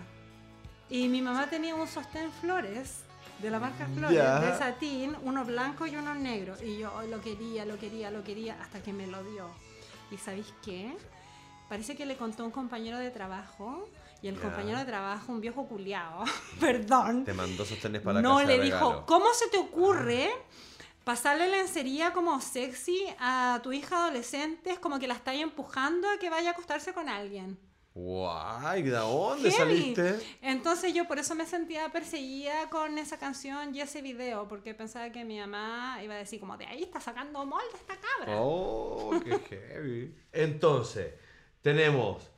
Y 0.90 1.10
mi 1.10 1.22
mamá 1.22 1.48
tenía 1.50 1.76
un 1.76 1.88
sostén 1.90 2.32
flores, 2.32 3.05
de 3.42 3.50
la 3.50 3.60
marca 3.60 3.88
Flores, 3.94 4.16
Ya. 4.16 4.40
de 4.40 4.58
satín, 4.58 5.16
uno 5.24 5.44
blanco 5.46 5.86
y 5.86 5.96
uno 5.96 6.16
negro. 6.16 6.56
Y 6.64 6.78
yo 6.80 6.92
"Ay, 6.98 7.10
lo 7.10 7.22
quería, 7.22 7.66
lo 7.66 7.78
quería, 7.78 8.10
lo 8.12 8.24
quería, 8.24 8.58
hasta 8.62 8.82
que 8.82 8.94
me 8.94 9.08
lo 9.08 9.24
dio. 9.24 9.50
¿Y 10.12 10.18
sabéis 10.18 10.54
qué? 10.64 10.96
Parece 11.70 11.96
que 11.96 12.06
le 12.06 12.16
contó 12.16 12.46
un 12.46 12.52
compañero 12.52 12.98
de 12.98 13.10
trabajo. 13.12 13.90
Y 14.22 14.28
el 14.28 14.40
compañero 14.40 14.80
de 14.80 14.86
trabajo, 14.86 15.32
un 15.32 15.40
viejo 15.42 15.68
culiao, 15.68 16.24
perdón, 16.60 17.26
Te 17.26 17.34
mandó 17.34 17.64
sostenes 17.66 18.02
para 18.02 18.16
la 18.16 18.22
no 18.22 18.36
casa 18.38 18.48
le 18.48 18.58
de 18.58 18.64
dijo. 18.64 19.06
¿cómo 19.06 19.32
se 19.34 19.50
te 19.50 19.58
ocurre 19.58 20.32
pasarle 21.04 21.48
lencería 21.48 22.12
como 22.12 22.42
sexy 22.42 23.06
a 23.20 23.60
tu 23.62 23.72
hija 23.72 23.98
adolescente? 24.06 24.72
Es 24.72 24.80
como 24.80 24.98
que 24.98 25.08
la 25.08 25.14
estáis 25.14 25.44
empujando 25.44 26.10
a 26.10 26.18
que 26.18 26.30
vaya 26.32 26.50
a 26.50 26.52
acostarse 26.54 26.92
con 26.94 27.08
alguien. 27.08 27.60
Guay, 27.96 28.84
¿de 28.84 28.90
dónde 28.92 29.50
Heavy. 29.52 29.56
saliste? 29.96 30.20
Entonces 30.42 30.94
yo 30.94 31.08
por 31.08 31.18
eso 31.18 31.34
me 31.34 31.46
sentía 31.46 31.88
perseguida 31.94 32.70
con 32.70 32.98
esa 32.98 33.18
canción 33.18 33.74
y 33.74 33.80
ese 33.80 34.02
video, 34.02 34.50
porque 34.50 34.74
pensaba 34.74 35.10
que 35.14 35.24
mi 35.24 35.40
mamá 35.40 36.00
iba 36.04 36.14
a 36.14 36.18
decir 36.18 36.42
como, 36.42 36.58
de 36.58 36.66
ahí 36.66 36.84
está 36.84 37.00
sacando 37.00 37.46
molde 37.46 37.66
esta 37.74 37.96
cabra. 37.96 38.36
Oh, 38.38 39.18
qué 39.24 39.40
heavy. 39.70 40.14
Entonces, 40.34 41.08
tenemos 41.62 42.30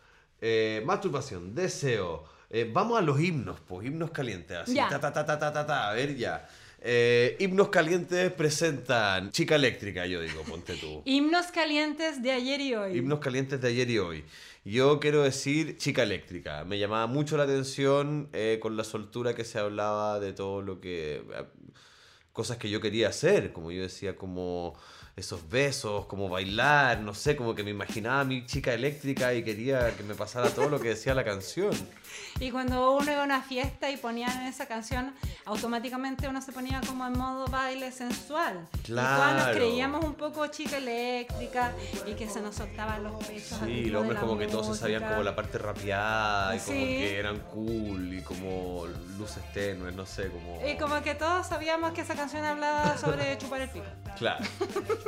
eh, 0.42 0.84
masturbación, 0.86 1.56
deseo. 1.56 2.24
eh, 2.52 2.70
vamos 2.72 3.00
a 3.00 3.02
los 3.02 3.20
himnos, 3.20 3.60
pues, 3.62 3.88
himnos 3.88 4.12
calientes. 4.12 4.58
Así, 4.58 4.76
Ya. 4.76 4.88
ta, 4.90 5.00
ta, 5.00 5.12
ta, 5.12 5.26
ta, 5.26 5.40
ta, 5.40 5.52
ta, 5.52 5.66
ta, 5.66 5.90
a 5.90 5.94
ver 5.94 6.16
ya. 6.16 6.48
Eh, 6.80 7.36
himnos 7.40 7.70
calientes 7.70 8.32
presentan 8.34 9.32
Chica 9.32 9.56
Eléctrica, 9.56 10.06
yo 10.06 10.22
digo, 10.22 10.44
ponte 10.44 10.76
tú. 10.76 11.02
Himnos 11.06 11.48
calientes 11.48 12.22
de 12.22 12.32
ayer 12.32 12.62
y 12.62 12.76
hoy. 12.76 12.98
Himnos 13.00 13.18
calientes 13.20 13.60
de 13.60 13.68
ayer 13.70 13.90
y 13.90 13.98
hoy. 13.98 14.24
Yo 14.68 15.00
quiero 15.00 15.24
decir 15.24 15.78
Chica 15.78 16.04
Eléctrica. 16.04 16.66
Me 16.66 16.78
llamaba 16.78 17.08
mucho 17.08 17.38
la 17.38 17.44
atención 17.44 18.28
eh, 18.34 18.60
con 18.62 18.76
la 18.76 18.84
soltura 18.84 19.34
que 19.34 19.46
se 19.46 19.60
hablaba 19.60 20.20
de 20.20 20.34
todo 20.34 20.62
lo 20.62 20.82
que... 20.82 21.24
eh, 21.34 21.46
cosas 22.34 22.58
que 22.58 22.70
yo 22.70 22.82
quería 22.82 23.08
hacer, 23.08 23.54
como 23.54 23.72
yo 23.72 23.82
decía, 23.82 24.18
como 24.18 24.78
esos 25.18 25.50
besos, 25.50 26.06
como 26.06 26.30
bailar, 26.30 27.00
no 27.02 27.14
sé, 27.16 27.36
como 27.36 27.56
que 27.56 27.64
me 27.64 27.72
imaginaba 27.72 28.22
a 28.22 28.24
mi 28.24 28.46
chica 28.46 28.72
eléctrica 28.74 29.34
y 29.34 29.44
quería 29.44 29.92
que 29.98 30.04
me 30.04 30.14
pasara 30.14 30.50
todo 30.52 30.70
lo 30.70 30.80
que 30.80 30.90
decía 30.90 31.14
la 31.14 31.26
canción. 31.26 31.72
Y 32.40 32.52
cuando 32.52 32.96
uno 32.96 33.12
iba 33.12 33.22
a 33.22 33.26
una 33.26 33.42
fiesta 33.42 33.90
y 33.90 33.98
ponían 33.98 34.44
esa 34.46 34.68
canción, 34.68 35.14
automáticamente 35.46 36.28
uno 36.28 36.40
se 36.42 36.52
ponía 36.52 36.82
como 36.86 37.06
en 37.08 37.14
modo 37.14 37.48
baile 37.48 37.92
sensual. 37.92 38.68
Y 38.84 38.88
todas 38.90 39.34
nos 39.34 39.44
Claro. 39.44 39.58
creíamos 39.58 40.06
un 40.06 40.14
poco 40.14 40.46
chica 40.48 40.78
eléctrica 40.78 41.74
y 42.06 42.14
que 42.14 42.30
se 42.30 42.40
nos 42.42 42.56
soltaban 42.56 43.04
los 43.04 43.24
pechos. 43.26 43.60
Sí, 43.66 43.86
los 43.86 44.02
hombres 44.04 44.20
como 44.20 44.38
que 44.38 44.46
todos 44.48 44.68
se 44.68 44.76
sabían 44.76 45.02
música. 45.02 45.16
como 45.16 45.24
la 45.24 45.36
parte 45.36 45.58
rapeada 45.58 46.56
y 46.56 46.60
como 46.60 46.78
Sí. 46.78 46.84
que 46.86 47.18
eran 47.20 47.40
cool 47.40 48.14
y 48.14 48.22
como 48.22 48.86
luces 49.18 49.44
tenues, 49.54 49.96
no 49.96 50.06
sé, 50.06 50.30
como... 50.30 50.62
Y 50.68 50.78
como 50.78 51.02
que 51.02 51.16
todos 51.16 51.48
sabíamos 51.48 51.92
que 51.94 52.02
esa 52.02 52.14
canción 52.16 52.46
hablaba 52.46 52.98
sobre 53.00 53.36
chupar 53.40 53.62
el 53.62 53.70
pico. 53.70 53.86
Claro. 54.18 54.44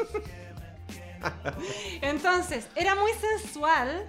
Entonces, 2.01 2.67
era 2.75 2.95
muy 2.95 3.11
sensual 3.13 4.05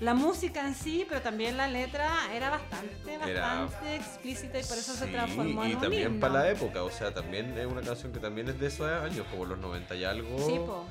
la 0.00 0.14
música 0.14 0.66
en 0.66 0.74
sí, 0.74 1.06
pero 1.08 1.20
también 1.22 1.56
la 1.56 1.68
letra 1.68 2.10
era 2.34 2.50
bastante, 2.50 3.14
Era- 3.30 3.60
bastante 3.62 3.96
explícita 3.96 4.58
y 4.58 4.64
por 4.64 4.76
eso 4.76 4.94
se 4.94 5.06
transformó 5.06 5.64
en 5.64 5.70
y 5.70 5.74
un 5.74 5.80
también 5.80 6.02
himno. 6.08 6.20
para 6.20 6.34
la 6.34 6.50
época, 6.50 6.82
o 6.82 6.90
sea, 6.90 7.12
también 7.14 7.56
es 7.58 7.66
una 7.66 7.80
canción 7.80 8.12
que 8.12 8.18
también 8.18 8.48
es 8.48 8.58
de 8.58 8.66
esos 8.66 8.90
años, 8.90 9.26
como 9.30 9.44
los 9.44 9.58
90 9.58 9.94
y 9.94 10.04
algo. 10.04 10.38
Sí, 10.46 10.54
po. 10.58 10.84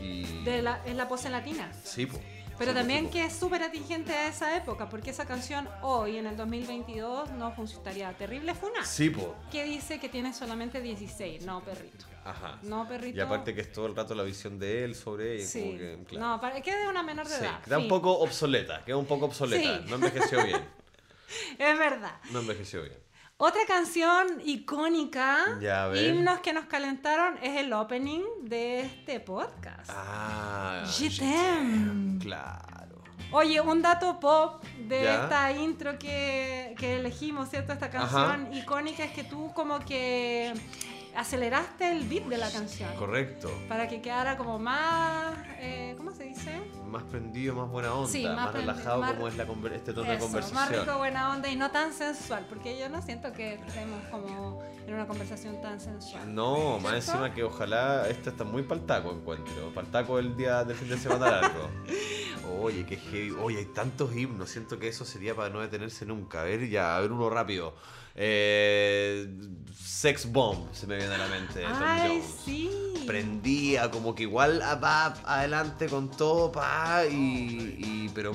Y... 0.00 0.42
De 0.44 0.60
la, 0.62 0.80
es 0.84 0.94
la 0.96 1.08
pose 1.08 1.30
latina. 1.30 1.70
Sí, 1.82 2.06
po. 2.06 2.18
Pero 2.64 2.74
también 2.78 3.10
que 3.10 3.24
es 3.24 3.32
súper 3.32 3.62
atingente 3.62 4.12
a 4.12 4.28
esa 4.28 4.56
época, 4.56 4.88
porque 4.88 5.10
esa 5.10 5.26
canción 5.26 5.68
hoy, 5.82 6.16
en 6.16 6.26
el 6.26 6.36
2022, 6.36 7.30
no 7.32 7.50
funcionaría 7.52 8.12
terrible 8.16 8.54
funa. 8.54 8.84
Sí, 8.84 9.10
po. 9.10 9.34
Que 9.50 9.64
dice 9.64 9.98
que 9.98 10.08
tiene 10.08 10.32
solamente 10.32 10.80
16, 10.80 11.44
no 11.44 11.60
perrito. 11.64 12.04
Ajá. 12.24 12.58
No 12.62 12.86
perrito. 12.86 13.18
Y 13.18 13.20
aparte 13.20 13.52
que 13.54 13.62
es 13.62 13.72
todo 13.72 13.86
el 13.86 13.96
rato 13.96 14.14
la 14.14 14.22
visión 14.22 14.58
de 14.60 14.84
él 14.84 14.94
sobre 14.94 15.36
ella, 15.36 15.46
Sí. 15.46 15.60
como 15.62 15.78
que, 15.78 15.98
claro. 16.08 16.26
No, 16.28 16.40
para, 16.40 16.60
que 16.60 16.76
de 16.76 16.86
una 16.88 17.02
menor 17.02 17.26
de 17.26 17.34
Sí, 17.36 17.42
edad. 17.44 17.60
queda 17.64 17.78
un 17.78 17.88
poco 17.88 18.12
obsoleta, 18.20 18.84
queda 18.84 18.96
un 18.96 19.06
poco 19.06 19.24
obsoleta. 19.26 19.78
Sí. 19.78 19.84
No 19.88 19.96
envejeció 19.96 20.44
bien. 20.44 20.60
Es 21.58 21.78
verdad. 21.78 22.14
No 22.30 22.40
envejeció 22.40 22.82
bien. 22.82 22.96
Otra 23.44 23.62
canción 23.66 24.40
icónica, 24.44 25.36
himnos 25.96 26.38
que 26.38 26.52
nos 26.52 26.66
calentaron, 26.66 27.38
es 27.42 27.56
el 27.56 27.72
opening 27.72 28.22
de 28.42 28.82
este 28.82 29.18
podcast. 29.18 29.90
Ah. 29.92 30.84
T'aime. 31.18 32.20
Claro. 32.20 33.02
Oye, 33.32 33.60
un 33.60 33.82
dato 33.82 34.20
pop 34.20 34.62
de 34.86 35.02
Ya. 35.02 35.24
esta 35.24 35.50
intro 35.50 35.98
que, 35.98 36.76
que 36.78 37.00
elegimos, 37.00 37.48
¿cierto? 37.50 37.72
Esta 37.72 37.90
canción 37.90 38.54
icónica 38.54 39.02
es 39.02 39.10
que 39.10 39.24
tú 39.24 39.50
como 39.54 39.80
que 39.80 40.54
aceleraste 41.16 41.90
el 41.90 42.06
beat 42.06 42.26
de 42.26 42.38
la 42.38 42.48
canción. 42.48 42.94
Correcto. 42.94 43.50
Para 43.68 43.88
que 43.88 44.00
quedara 44.00 44.36
como 44.36 44.60
más, 44.60 45.34
eh, 45.58 45.94
¿cómo 45.96 46.12
se 46.12 46.22
dice? 46.26 46.60
Más 46.92 47.02
prendido, 47.04 47.54
más 47.54 47.68
buena 47.70 47.92
onda, 47.94 48.08
Sí, 48.12 48.24
más 48.24 48.52
relajado 48.52 49.00
más- 49.00 49.12
como 49.14 49.26
es 49.28 49.36
la 49.36 49.42
este 49.74 49.92
tono 49.92 50.10
de 50.10 50.18
conversación. 50.18 50.54
más 50.54 50.70
rico, 50.70 50.98
buena 50.98 51.30
onda 51.32 51.48
y 51.48 51.56
no 51.56 51.70
tan 51.70 51.92
sensual, 51.92 52.46
porque 52.48 52.78
yo 52.78 52.88
no 52.88 53.02
siento 53.02 53.32
que 53.32 53.54
estemos 53.54 54.00
como 54.10 54.62
en 54.86 54.94
una 54.94 55.06
conversación 55.06 55.60
tan 55.60 55.80
sensual. 55.80 56.32
No, 56.34 56.78
más 56.78 56.94
encima 56.94 57.32
que 57.34 57.42
ojalá 57.42 58.06
este 58.08 58.30
está 58.30 58.44
muy 58.44 58.62
paltaco 58.62 59.10
encuentro. 59.10 59.72
Paltaco 59.74 60.18
el 60.18 60.36
día 60.36 60.62
del 60.64 60.76
fin 60.76 60.88
de 60.90 60.98
semana 60.98 61.30
largo. 61.40 61.68
Oye, 62.60 62.84
qué 62.84 62.96
heavy. 62.96 63.30
Oye, 63.40 63.58
hay 63.58 63.64
tantos 63.66 64.14
himnos. 64.14 64.50
Siento 64.50 64.78
que 64.78 64.88
eso 64.88 65.04
sería 65.04 65.34
para 65.34 65.48
no 65.48 65.60
detenerse 65.60 66.04
nunca. 66.06 66.42
A 66.42 66.44
ver, 66.44 66.68
ya, 66.68 66.96
a 66.96 67.00
ver 67.00 67.10
uno 67.12 67.30
rápido. 67.30 67.74
Eh, 68.14 69.28
Sex 69.84 70.30
Bomb 70.30 70.72
se 70.72 70.86
me 70.86 70.96
viene 70.96 71.14
a 71.14 71.18
la 71.18 71.28
mente. 71.28 71.62
Tom 71.62 71.72
Ay, 71.82 72.08
Jones. 72.08 72.24
sí. 72.44 72.70
Prendía, 73.06 73.90
como 73.90 74.14
que 74.14 74.22
igual 74.24 74.60
va 74.82 75.06
adelante 75.24 75.86
con 75.88 76.10
todo, 76.10 76.52
pa, 76.52 77.02
y, 77.10 77.14
y- 77.78 78.10
pero 78.14 78.32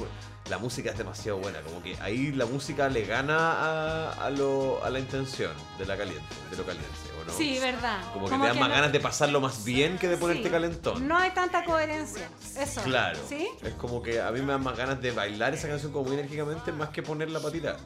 la 0.49 0.57
música 0.57 0.91
es 0.91 0.97
demasiado 0.97 1.37
buena, 1.39 1.61
como 1.61 1.81
que 1.81 1.95
ahí 2.01 2.31
la 2.33 2.45
música 2.45 2.89
le 2.89 3.05
gana 3.05 3.37
a, 3.53 4.25
a 4.25 4.29
lo, 4.29 4.83
a 4.83 4.89
la 4.89 4.99
intención 4.99 5.51
de 5.77 5.85
la 5.85 5.95
caliente, 5.97 6.23
de 6.51 6.57
lo 6.57 6.65
caliente, 6.65 6.89
¿o 7.21 7.25
no? 7.25 7.33
Sí, 7.33 7.57
verdad. 7.59 7.99
Como 8.13 8.25
que 8.27 8.35
te 8.35 8.39
dan 8.45 8.59
más 8.59 8.69
no- 8.69 8.75
ganas 8.75 8.91
de 8.91 8.99
pasarlo 8.99 9.39
más 9.39 9.63
bien 9.63 9.97
que 9.97 10.07
de 10.09 10.17
ponerte 10.17 10.43
sí, 10.43 10.49
calentón. 10.49 11.07
No 11.07 11.17
hay 11.17 11.31
tanta 11.31 11.63
coherencia. 11.63 12.29
Eso. 12.59 12.81
Claro. 12.81 13.19
¿Sí? 13.27 13.47
Es 13.63 13.73
como 13.75 14.01
que 14.01 14.19
a 14.21 14.31
mí 14.31 14.41
me 14.41 14.51
dan 14.51 14.63
más 14.63 14.75
ganas 14.77 15.01
de 15.01 15.11
bailar 15.11 15.53
esa 15.53 15.69
canción 15.69 15.91
como 15.93 16.05
muy 16.05 16.15
enérgicamente 16.15 16.71
más 16.73 16.89
que 16.89 17.03
ponerla 17.03 17.39
para 17.39 17.51
tirar. 17.53 17.77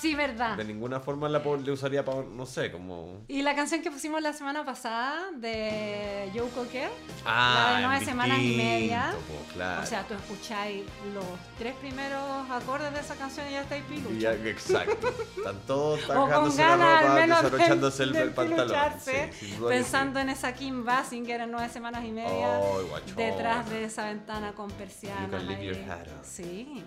Sí, 0.00 0.14
verdad. 0.14 0.56
De 0.56 0.64
ninguna 0.64 1.00
forma 1.00 1.28
la 1.28 1.40
le 1.40 1.72
usaría 1.72 2.04
para, 2.04 2.22
no 2.22 2.46
sé, 2.46 2.70
como... 2.70 3.24
Y 3.26 3.42
la 3.42 3.56
canción 3.56 3.82
que 3.82 3.90
pusimos 3.90 4.22
la 4.22 4.32
semana 4.32 4.64
pasada 4.64 5.30
de 5.34 6.30
Joe 6.32 6.48
Cocker, 6.50 6.88
Ah, 7.24 7.70
la 7.72 7.76
de 7.80 7.86
nueve 7.86 8.04
semanas 8.04 8.38
y 8.38 8.42
distinto, 8.42 8.64
media. 8.64 9.12
po, 9.26 9.52
claro. 9.54 9.82
O 9.82 9.86
sea, 9.86 10.04
tú 10.06 10.14
escucháis 10.14 10.84
los 11.12 11.24
tres 11.58 11.74
primeros 11.76 12.48
acordes 12.50 12.92
de 12.92 13.00
esa 13.00 13.16
canción 13.16 13.48
y 13.48 13.52
ya 13.52 13.62
estáis 13.62 13.82
pilucha. 13.84 14.10
Y 14.14 14.18
ya- 14.20 14.32
exacto. 14.34 15.08
Están 15.36 15.58
todos 15.66 16.00
sacándose 16.06 16.58
la 16.62 16.76
ganas 16.76 16.88
al 16.88 17.02
ropa, 17.04 17.14
menos 17.14 18.00
el, 18.00 18.30
pantalón. 18.32 18.92
Sí, 19.00 19.50
pensando 19.68 20.20
en 20.20 20.28
esa 20.28 20.54
Kim 20.54 20.84
Basinger 20.84 21.40
en 21.40 21.50
nueve 21.50 21.68
semanas 21.70 22.04
y 22.04 22.12
media, 22.12 22.58
guachona. 22.88 23.16
detrás 23.16 23.70
de 23.70 23.84
esa 23.84 24.04
ventana 24.04 24.52
con 24.52 24.70
persianas. 24.70 25.24
You 25.24 25.30
can 25.38 25.46
leave 25.48 25.64
your 25.64 25.90
hat 25.90 26.06
on. 26.06 26.24
Sí. 26.24 26.84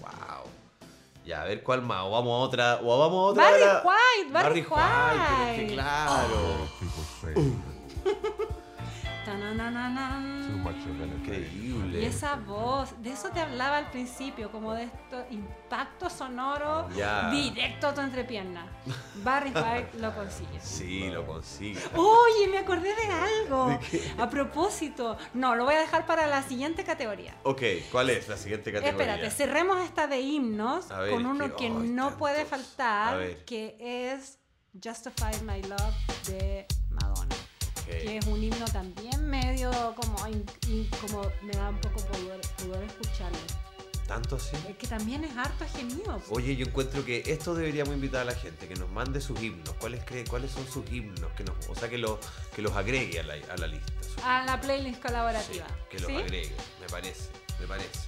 Wow. 0.00 0.63
Ya, 1.24 1.42
a 1.42 1.44
ver 1.44 1.62
cuál 1.62 1.80
más. 1.82 2.04
O 2.04 2.10
vamos 2.10 2.32
a 2.32 2.44
otra. 2.44 2.80
O 2.82 2.98
vamos 2.98 3.18
a 3.18 3.30
otra. 3.32 3.44
Barry. 3.44 3.62
White, 3.62 4.32
Barry 4.32 4.48
pero 4.48 4.54
es 4.54 4.66
que 4.66 5.64
White. 5.64 5.74
claro. 5.74 6.68
People 6.78 7.04
Increíble. 11.16 12.02
Y 12.02 12.04
esa 12.04 12.36
voz, 12.36 12.90
de 13.02 13.10
eso 13.12 13.30
te 13.30 13.40
hablaba 13.40 13.78
al 13.78 13.90
principio, 13.90 14.50
como 14.50 14.74
de 14.74 14.84
esto 14.84 15.24
impacto 15.30 16.10
sonoro 16.10 16.88
directo 17.30 17.88
a 17.88 17.94
tu 17.94 18.00
entrepierna. 18.00 18.66
Barry 19.16 19.50
White 19.50 19.98
lo 19.98 20.14
consigue. 20.14 20.60
Sí, 20.60 21.08
lo 21.10 21.26
consigue. 21.26 21.80
Oye, 21.94 22.48
me 22.50 22.58
acordé 22.58 22.94
de 22.94 23.12
algo. 23.12 23.78
A 24.18 24.28
propósito, 24.28 25.16
no, 25.34 25.54
lo 25.54 25.64
voy 25.64 25.74
a 25.74 25.80
dejar 25.80 26.06
para 26.06 26.26
la 26.26 26.42
siguiente 26.42 26.84
categoría. 26.84 27.34
Ok, 27.44 27.62
¿cuál 27.90 28.10
es 28.10 28.28
la 28.28 28.36
siguiente 28.36 28.72
categoría? 28.72 28.90
Espérate, 29.14 29.30
cerremos 29.30 29.80
esta 29.82 30.06
de 30.06 30.20
himnos 30.20 30.88
ver, 30.88 31.10
con 31.10 31.26
uno 31.26 31.56
que- 31.56 31.70
no 31.70 32.02
tantos. 32.04 32.14
puede 32.18 32.44
faltar, 32.44 33.18
que 33.46 33.76
es 33.80 34.38
Justify 34.82 35.42
My 35.44 35.62
Love 35.62 36.28
de 36.28 36.66
Madonna. 36.90 37.36
Que 37.86 38.18
es 38.18 38.26
un 38.26 38.42
himno 38.42 38.64
también 38.66 39.28
medio 39.28 39.70
como, 39.96 40.16
como 40.16 41.30
me 41.42 41.52
da 41.52 41.68
un 41.70 41.80
poco 41.80 41.96
pudor, 42.06 42.40
pudor 42.58 42.82
escucharlo. 42.84 43.38
¿Tanto 44.06 44.36
así? 44.36 44.54
Es 44.68 44.76
que 44.76 44.86
también 44.86 45.24
es 45.24 45.34
harto 45.36 45.64
gemido. 45.74 46.20
Oye, 46.28 46.56
yo 46.56 46.66
encuentro 46.66 47.04
que 47.06 47.22
esto 47.26 47.54
deberíamos 47.54 47.94
invitar 47.94 48.20
a 48.20 48.24
la 48.26 48.34
gente, 48.34 48.68
que 48.68 48.74
nos 48.74 48.90
mande 48.90 49.18
sus 49.20 49.40
himnos. 49.42 49.70
¿Cuáles, 49.80 50.04
cree, 50.04 50.24
cuáles 50.24 50.50
son 50.50 50.66
sus 50.68 50.84
himnos? 50.92 51.30
Que 51.32 51.42
nos, 51.44 51.54
o 51.68 51.74
sea, 51.74 51.88
que, 51.88 51.96
lo, 51.96 52.20
que 52.54 52.60
los 52.60 52.76
agregue 52.76 53.20
a 53.20 53.22
la, 53.22 53.34
a 53.50 53.56
la 53.56 53.66
lista. 53.66 53.92
A 54.22 54.44
la 54.44 54.60
playlist 54.60 54.96
Sí, 54.96 55.00
colaborativa. 55.00 55.66
que 55.90 55.98
los 56.00 56.08
¿sí? 56.10 56.16
agregue, 56.16 56.54
me 56.82 56.86
parece, 56.88 57.30
me 57.58 57.66
parece. 57.66 58.00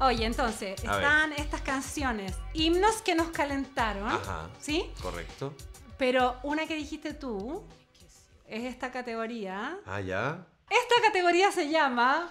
Oye, 0.00 0.24
entonces, 0.24 0.82
A 0.86 0.96
ver. 0.96 1.04
están 1.04 1.32
estas 1.34 1.60
canciones, 1.60 2.34
himnos 2.54 3.02
que 3.02 3.14
nos 3.14 3.28
calentaron, 3.28 4.08
Ajá. 4.08 4.48
¿sí? 4.58 4.90
¿Correcto? 5.02 5.54
Pero 5.98 6.36
una 6.44 6.66
que 6.66 6.74
dijiste 6.76 7.12
tú 7.12 7.62
es 8.46 8.64
esta 8.64 8.90
categoría. 8.90 9.78
Ah, 9.86 10.00
ya. 10.00 10.46
Esta 10.68 11.06
categoría 11.06 11.52
se 11.52 11.68
llama 11.70 12.30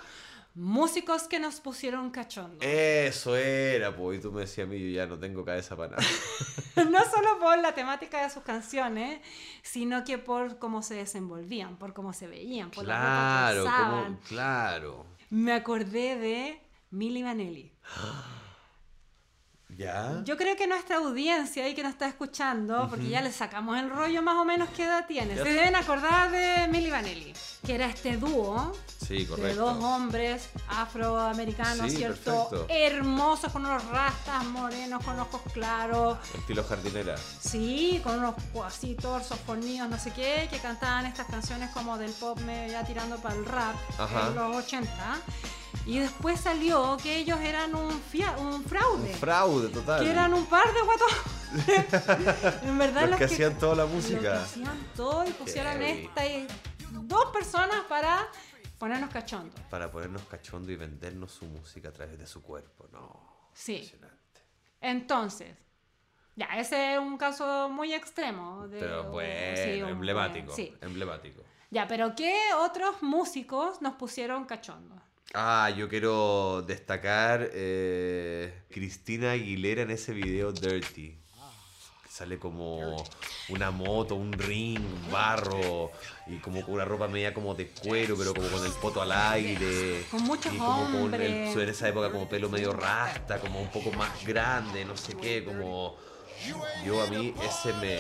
Músicos 0.53 1.23
que 1.23 1.39
nos 1.39 1.61
pusieron 1.61 2.11
cachondo. 2.11 2.57
Eso 2.61 3.35
era, 3.35 3.95
pues. 3.95 4.19
Y 4.19 4.21
tú 4.21 4.31
me 4.31 4.41
decías 4.41 4.67
a 4.67 4.69
mí, 4.69 4.79
yo 4.79 4.89
ya 4.89 5.05
no 5.05 5.17
tengo 5.17 5.45
cabeza 5.45 5.75
para 5.75 5.97
nada. 5.97 6.03
No 6.89 6.99
solo 7.05 7.37
por 7.39 7.59
la 7.59 7.73
temática 7.75 8.23
de 8.23 8.29
sus 8.29 8.43
canciones, 8.43 9.21
sino 9.61 10.03
que 10.03 10.17
por 10.17 10.57
cómo 10.57 10.81
se 10.81 10.95
desenvolvían, 10.95 11.77
por 11.77 11.93
cómo 11.93 12.11
se 12.13 12.27
veían, 12.27 12.71
por 12.71 12.85
la 12.85 12.97
claro, 12.97 13.63
que 13.63 13.69
como, 13.69 14.19
claro. 14.27 15.05
Me 15.29 15.53
acordé 15.53 16.17
de 16.17 16.61
Milli 16.89 17.23
Vanelli. 17.23 17.71
¿Ya? 19.81 20.21
Yo 20.23 20.37
creo 20.37 20.55
que 20.55 20.67
nuestra 20.67 20.97
audiencia 20.97 21.65
ahí 21.65 21.73
que 21.73 21.81
nos 21.81 21.93
está 21.93 22.07
escuchando, 22.07 22.87
porque 22.89 23.09
ya 23.09 23.21
le 23.21 23.31
sacamos 23.31 23.79
el 23.79 23.89
rollo 23.89 24.21
más 24.21 24.35
o 24.35 24.45
menos 24.45 24.69
qué 24.75 24.83
edad 24.83 25.07
tiene, 25.07 25.35
se 25.35 25.43
deben 25.43 25.75
acordar 25.75 26.29
de 26.29 26.67
Milli 26.67 26.91
Vanelli, 26.91 27.33
que 27.65 27.73
era 27.75 27.87
este 27.87 28.17
dúo 28.17 28.73
Sí, 29.07 29.25
de 29.25 29.55
dos 29.55 29.83
hombres 29.83 30.49
afroamericanos, 30.69 31.89
Sí, 31.91 31.97
¿cierto? 31.97 32.47
perfecto. 32.49 32.65
Hermosos, 32.73 33.51
con 33.51 33.65
unos 33.65 33.83
rastas 33.89 34.45
morenos, 34.45 35.03
con 35.03 35.19
ojos 35.19 35.41
claros, 35.51 36.17
Estilo 36.35 36.63
jardinera. 36.63 37.15
sí, 37.17 37.99
con 38.03 38.19
unos 38.19 38.35
así 38.65 38.93
torsos 38.95 39.39
fornidos, 39.39 39.89
no 39.89 39.97
sé 39.97 40.11
qué, 40.13 40.47
que 40.51 40.59
cantaban 40.59 41.07
estas 41.07 41.25
canciones 41.27 41.71
como 41.71 41.97
del 41.97 42.11
pop 42.11 42.39
medio 42.41 42.71
ya 42.73 42.83
tirando 42.85 43.17
para 43.17 43.35
el 43.35 43.45
rap 43.45 43.75
Ajá. 43.97 44.27
en 44.27 44.35
los 44.35 44.55
80. 44.57 44.89
Y 45.85 45.99
después 45.99 46.39
salió 46.39 46.97
que 47.01 47.17
ellos 47.17 47.39
eran 47.39 47.73
un, 47.75 47.91
fia- 48.01 48.37
un 48.37 48.63
fraude. 48.63 49.09
Un 49.09 49.15
fraude 49.15 49.69
total. 49.69 50.03
que 50.03 50.11
eran 50.11 50.33
un 50.33 50.45
par 50.45 50.65
de 50.73 50.81
guatos. 50.81 51.11
en 52.63 52.77
verdad, 52.77 53.09
Los 53.09 53.17
que 53.17 53.25
hacían 53.25 53.57
toda 53.57 53.75
la 53.75 53.83
los 53.83 53.91
que 53.91 53.95
música. 54.13 54.41
hacían 54.43 54.87
todo 54.95 55.25
y 55.25 55.31
pusieron 55.31 55.81
esta 55.81 56.25
y 56.25 56.47
dos 56.91 57.25
personas 57.31 57.81
para 57.89 58.27
ponernos 58.77 59.09
cachondos. 59.09 59.59
Para 59.69 59.91
ponernos 59.91 60.21
cachondo 60.23 60.71
y 60.71 60.75
vendernos 60.75 61.31
su 61.31 61.45
música 61.45 61.89
a 61.89 61.91
través 61.91 62.17
de 62.19 62.27
su 62.27 62.41
cuerpo. 62.41 62.87
No. 62.91 63.49
Sí. 63.53 63.73
Impresionante. 63.77 64.17
Entonces, 64.81 65.55
ya, 66.35 66.45
ese 66.57 66.93
es 66.93 66.99
un 66.99 67.17
caso 67.17 67.69
muy 67.69 67.93
extremo. 67.93 68.67
de- 68.67 68.79
Pero 68.79 69.09
bueno, 69.11 69.55
sí, 69.57 69.79
emblemático. 69.79 70.53
sí. 70.55 70.75
Emblemático. 70.81 71.43
Ya, 71.69 71.87
pero 71.87 72.15
¿qué 72.15 72.35
otros 72.59 73.01
músicos 73.01 73.81
nos 73.81 73.95
pusieron 73.95 74.45
cachondos? 74.45 74.99
Ah, 75.33 75.69
yo 75.75 75.87
quiero 75.87 76.61
destacar 76.67 77.49
eh, 77.53 78.63
Cristina 78.69 79.31
Aguilera 79.31 79.83
en 79.83 79.91
ese 79.91 80.13
video 80.13 80.51
Dirty. 80.51 81.17
Sale 82.09 82.37
como 82.37 83.01
una 83.47 83.71
moto, 83.71 84.15
un 84.15 84.33
ring, 84.33 84.79
un 84.79 85.11
barro 85.11 85.91
y 86.27 86.37
como 86.39 86.61
con 86.61 86.73
una 86.73 86.83
ropa 86.83 87.07
media 87.07 87.33
como 87.33 87.55
de 87.55 87.67
cuero, 87.67 88.17
pero 88.17 88.33
como 88.33 88.49
con 88.49 88.65
el 88.65 88.71
poto 88.73 89.01
al 89.01 89.13
aire. 89.13 90.05
Con 90.11 90.23
muchos 90.23 90.53
y 90.53 90.57
como 90.57 90.91
con 90.91 91.13
el, 91.13 91.21
en 91.21 91.69
esa 91.69 91.87
época 91.87 92.11
como 92.11 92.27
pelo 92.27 92.49
medio 92.49 92.73
rasta, 92.73 93.39
como 93.39 93.61
un 93.61 93.69
poco 93.69 93.93
más 93.93 94.25
grande, 94.25 94.83
no 94.83 94.97
sé 94.97 95.15
qué, 95.15 95.45
como 95.45 95.95
yo 96.85 97.01
a 97.01 97.07
mí 97.07 97.33
ese 97.41 97.71
me, 97.73 97.99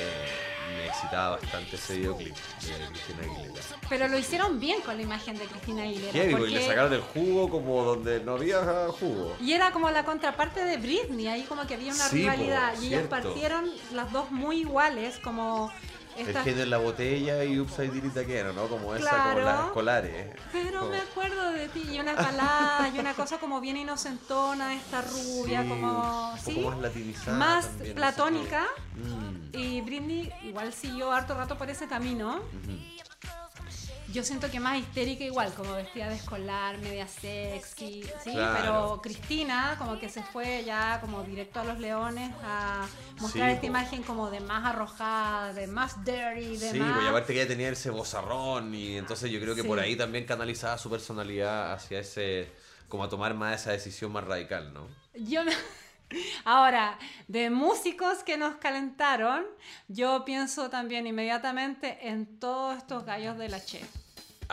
me 0.71 0.87
excitaba 0.87 1.37
bastante 1.37 1.75
ese 1.75 1.97
videoclip 1.97 2.35
de 2.35 2.87
Cristina 2.87 3.23
Aguilera. 3.23 3.61
Pero 3.89 4.07
lo 4.07 4.17
hicieron 4.17 4.59
bien 4.59 4.81
con 4.81 4.95
la 4.97 5.03
imagen 5.03 5.37
de 5.37 5.45
Cristina 5.45 5.83
Aguilera. 5.83 6.13
Heavy, 6.13 6.31
porque 6.35 6.47
le 6.47 6.51
porque- 6.53 6.67
sacaron 6.67 6.93
el 6.93 7.01
jugo 7.01 7.49
como 7.49 7.83
donde 7.83 8.19
no 8.21 8.33
había 8.33 8.87
jugo. 8.99 9.35
Y 9.41 9.53
era 9.53 9.71
como 9.71 9.89
la 9.91 10.03
contraparte 10.05 10.63
de 10.63 10.77
Britney, 10.77 11.27
ahí 11.27 11.43
como 11.43 11.65
que 11.67 11.75
había 11.75 11.93
una 11.93 12.03
Sí, 12.05 12.23
po, 12.23 12.31
rivalidad. 12.31 12.73
y 12.73 12.87
ellos 12.87 12.87
cierto. 12.89 13.09
partieron 13.09 13.69
las 13.93 14.11
dos 14.11 14.31
muy 14.31 14.59
iguales, 14.61 15.19
como 15.19 15.71
El 16.17 16.37
genio 16.37 16.63
en 16.63 16.69
la 16.69 16.77
botella 16.77 17.43
y 17.43 17.59
Upside 17.59 17.87
Down 17.89 18.11
Taquero, 18.11 18.53
¿no? 18.53 18.67
Como 18.67 18.93
esa, 18.95 19.09
como 19.09 19.23
Claro. 19.23 19.41
las 19.45 19.65
escolares. 19.67 20.35
Pero 20.51 20.79
Como- 20.79 20.91
me 20.91 20.97
acuerdo 20.99 21.51
de 21.51 21.67
ti, 21.69 21.83
y 21.91 21.99
unas 21.99 22.15
baladas, 22.15 22.93
y 22.93 22.99
una 22.99 23.13
cosa 23.13 23.37
como 23.39 23.59
bien 23.61 23.77
inocentona, 23.77 24.73
esta 24.75 25.01
rubia, 25.01 25.63
Sí, 25.63 25.69
como. 25.69 26.31
un 26.33 26.39
¿sí? 26.39 26.53
poco 26.55 26.71
más 26.71 26.79
latinizada 26.81 27.37
Más 27.37 27.65
también, 27.67 27.79
no 27.79 27.85
sé 27.87 27.93
platónica. 27.95 28.67
Mm, 28.95 29.57
Y 29.57 29.81
Britney 29.81 30.31
igual 30.43 30.71
siguió 30.73 31.11
harto 31.11 31.33
rato 31.33 31.57
por 31.57 31.69
ese 31.69 31.87
camino. 31.87 32.39
Yo 34.13 34.23
siento 34.23 34.51
que 34.51 34.59
más 34.59 34.77
histérica 34.77 35.23
igual, 35.23 35.53
como 35.53 35.73
vestida 35.73 36.09
de 36.09 36.15
escolar, 36.15 36.77
media 36.79 37.07
sexy, 37.07 38.03
¿sí? 38.23 38.31
Claro. 38.33 38.55
Pero 38.59 39.01
Cristina 39.01 39.75
como 39.77 39.99
que 39.99 40.09
se 40.09 40.21
fue 40.21 40.63
ya 40.65 40.99
como 40.99 41.23
directo 41.23 41.61
a 41.61 41.63
los 41.63 41.79
leones 41.79 42.29
a 42.43 42.85
mostrar 43.19 43.47
Sí, 43.49 43.53
esta 43.55 43.61
po. 43.61 43.67
imagen 43.67 44.03
como 44.03 44.29
de 44.29 44.41
más 44.41 44.65
arrojada, 44.65 45.53
de 45.53 45.67
más 45.67 46.03
dirty, 46.03 46.57
de 46.57 46.71
Sí, 46.71 46.79
más... 46.79 46.93
pues 46.93 47.05
y 47.05 47.07
aparte 47.07 47.33
que 47.33 47.39
ella 47.41 47.47
tenía 47.47 47.69
ese 47.69 47.89
bozarrón 47.89 48.73
y 48.75 48.97
entonces 48.97 49.31
yo 49.31 49.39
creo 49.39 49.55
que 49.55 49.61
Sí. 49.61 49.67
por 49.67 49.79
ahí 49.79 49.95
también 49.95 50.25
canalizaba 50.25 50.77
su 50.77 50.89
personalidad 50.89 51.71
hacia 51.73 51.99
ese 51.99 52.51
como 52.89 53.05
a 53.05 53.09
tomar 53.09 53.33
más 53.33 53.61
esa 53.61 53.71
decisión 53.71 54.11
más 54.11 54.25
radical, 54.25 54.73
¿no? 54.73 54.87
Yo 55.15 55.43
me- 55.45 55.53
Ahora, 56.43 56.99
de 57.29 57.49
músicos 57.49 58.21
que 58.25 58.35
nos 58.35 58.55
calentaron, 58.55 59.45
yo 59.87 60.25
pienso 60.25 60.69
también 60.69 61.07
inmediatamente 61.07 62.09
en 62.09 62.37
todos 62.39 62.75
estos 62.77 63.05
gallos 63.05 63.37
de 63.37 63.47
la 63.47 63.63
Che. 63.63 63.79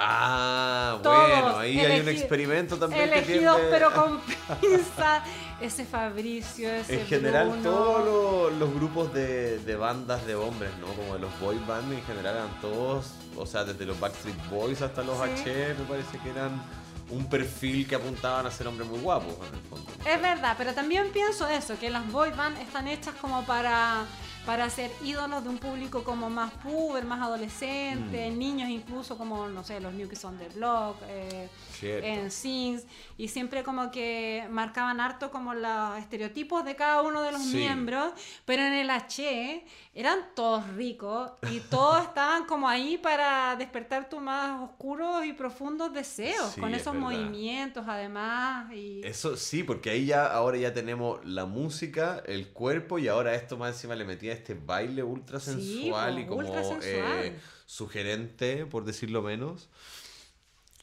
Ah, 0.01 0.99
Todos 1.03 1.29
bueno, 1.29 1.59
ahí 1.59 1.79
hay 1.81 2.01
un 2.01 2.09
experimento 2.09 2.77
también 2.77 3.11
que 3.11 3.19
Elegidos 3.19 3.57
tiende- 3.57 3.71
pero 3.71 3.93
con 3.93 4.21
pinza. 4.61 5.23
Ese 5.61 5.85
Fabricio, 5.85 6.71
ese 6.73 7.01
En 7.01 7.07
general, 7.09 7.49
Bruno. 7.49 7.63
todos 7.69 8.05
los, 8.53 8.59
los 8.61 8.75
grupos 8.75 9.13
de, 9.13 9.59
de 9.59 9.75
bandas 9.75 10.25
de 10.25 10.37
hombres, 10.37 10.71
¿no? 10.81 10.87
Como 10.87 11.15
de 11.15 11.19
los 11.19 11.41
boy 11.41 11.59
band 11.67 11.93
en 11.93 12.03
general 12.05 12.37
eran 12.37 12.61
todos, 12.61 13.07
o 13.37 13.45
sea, 13.45 13.65
desde 13.65 13.85
los 13.85 13.99
Backstreet 13.99 14.37
Boys 14.51 14.83
hasta 14.83 15.03
los 15.03 15.17
Sí. 15.17 15.23
H, 15.51 15.75
me 15.81 15.85
parece 15.87 16.17
que 16.19 16.31
eran 16.31 16.63
un 17.11 17.29
perfil 17.29 17.89
que 17.89 17.97
apuntaban 17.97 18.47
a 18.47 18.53
ser 18.53 18.69
hombres 18.69 18.89
muy 18.89 19.01
guapos, 19.01 19.35
en 19.49 19.55
el 19.57 19.61
fondo. 19.69 19.91
Es 20.09 20.23
verdad, 20.23 20.55
pero 20.57 20.75
también 20.75 21.11
pienso 21.13 21.49
eso, 21.49 21.77
que 21.77 21.91
las 21.91 22.07
boy 22.13 22.31
band 22.31 22.57
están 22.61 22.87
hechas 22.87 23.15
como 23.21 23.45
para, 23.45 24.05
para 24.49 24.71
ser 24.71 24.91
ídolos 25.05 25.45
de 25.45 25.51
un 25.51 25.59
público 25.59 26.03
como 26.05 26.31
más 26.31 26.51
puber, 26.55 27.05
más 27.05 27.21
adolescente, 27.21 28.31
Mm. 28.31 28.39
niños 28.39 28.71
incluso 28.71 29.19
como, 29.19 29.47
no 29.47 29.63
sé, 29.63 29.79
los 29.79 29.93
New 29.93 30.09
Kids 30.09 30.25
on 30.25 30.39
the 30.39 30.49
Block, 30.49 30.97
eh, 31.07 31.51
en 31.83 32.31
Sings, 32.31 32.85
y 33.19 33.29
siempre 33.29 33.63
como 33.63 33.91
que 33.91 34.49
marcaban 34.51 35.01
harto 35.01 35.31
como 35.31 35.53
los 35.53 35.99
estereotipos 35.99 36.65
de 36.65 36.75
cada 36.77 37.03
uno 37.03 37.21
de 37.23 37.31
los 37.33 37.43
Sí. 37.43 37.57
miembros, 37.59 38.13
pero 38.47 38.63
en 38.63 38.73
el 38.73 38.89
H 38.91 39.65
eran 39.95 40.19
todos 40.35 40.67
ricos 40.71 41.31
y 41.53 41.61
todos 41.61 42.03
estaban 42.09 42.47
como 42.47 42.69
ahí 42.69 42.97
para 42.97 43.55
despertar 43.57 44.09
tus 44.09 44.21
más 44.23 44.63
oscuros 44.63 45.27
y 45.27 45.35
profundos 45.35 45.93
deseos, 45.93 46.53
Sí, 46.55 46.61
con 46.61 46.73
es 46.75 46.81
esos 46.81 46.95
movimientos 46.95 47.85
además. 47.87 48.73
Y... 48.73 49.03
Eso 49.05 49.37
sí, 49.37 49.63
porque 49.63 49.91
ahí 49.91 50.07
ya 50.07 50.27
ahora 50.27 50.57
ya 50.57 50.73
tenemos 50.73 51.23
la 51.25 51.45
música, 51.45 52.23
el 52.27 52.49
cuerpo 52.49 52.99
y 52.99 53.09
ahora 53.09 53.35
esto 53.35 53.57
más 53.59 53.75
encima 53.75 53.95
le 53.95 54.05
metía 54.07 54.38
este 54.39 54.55
baile 54.55 55.03
ultra 55.03 55.39
sensual 55.41 56.19
y 56.19 56.27
como 56.27 56.41
ultra 56.41 56.63
sensual. 56.65 56.81
eh, 57.25 57.41
sugerente, 57.67 58.67
por 58.67 58.85
decirlo 58.85 59.23
menos. 59.23 59.69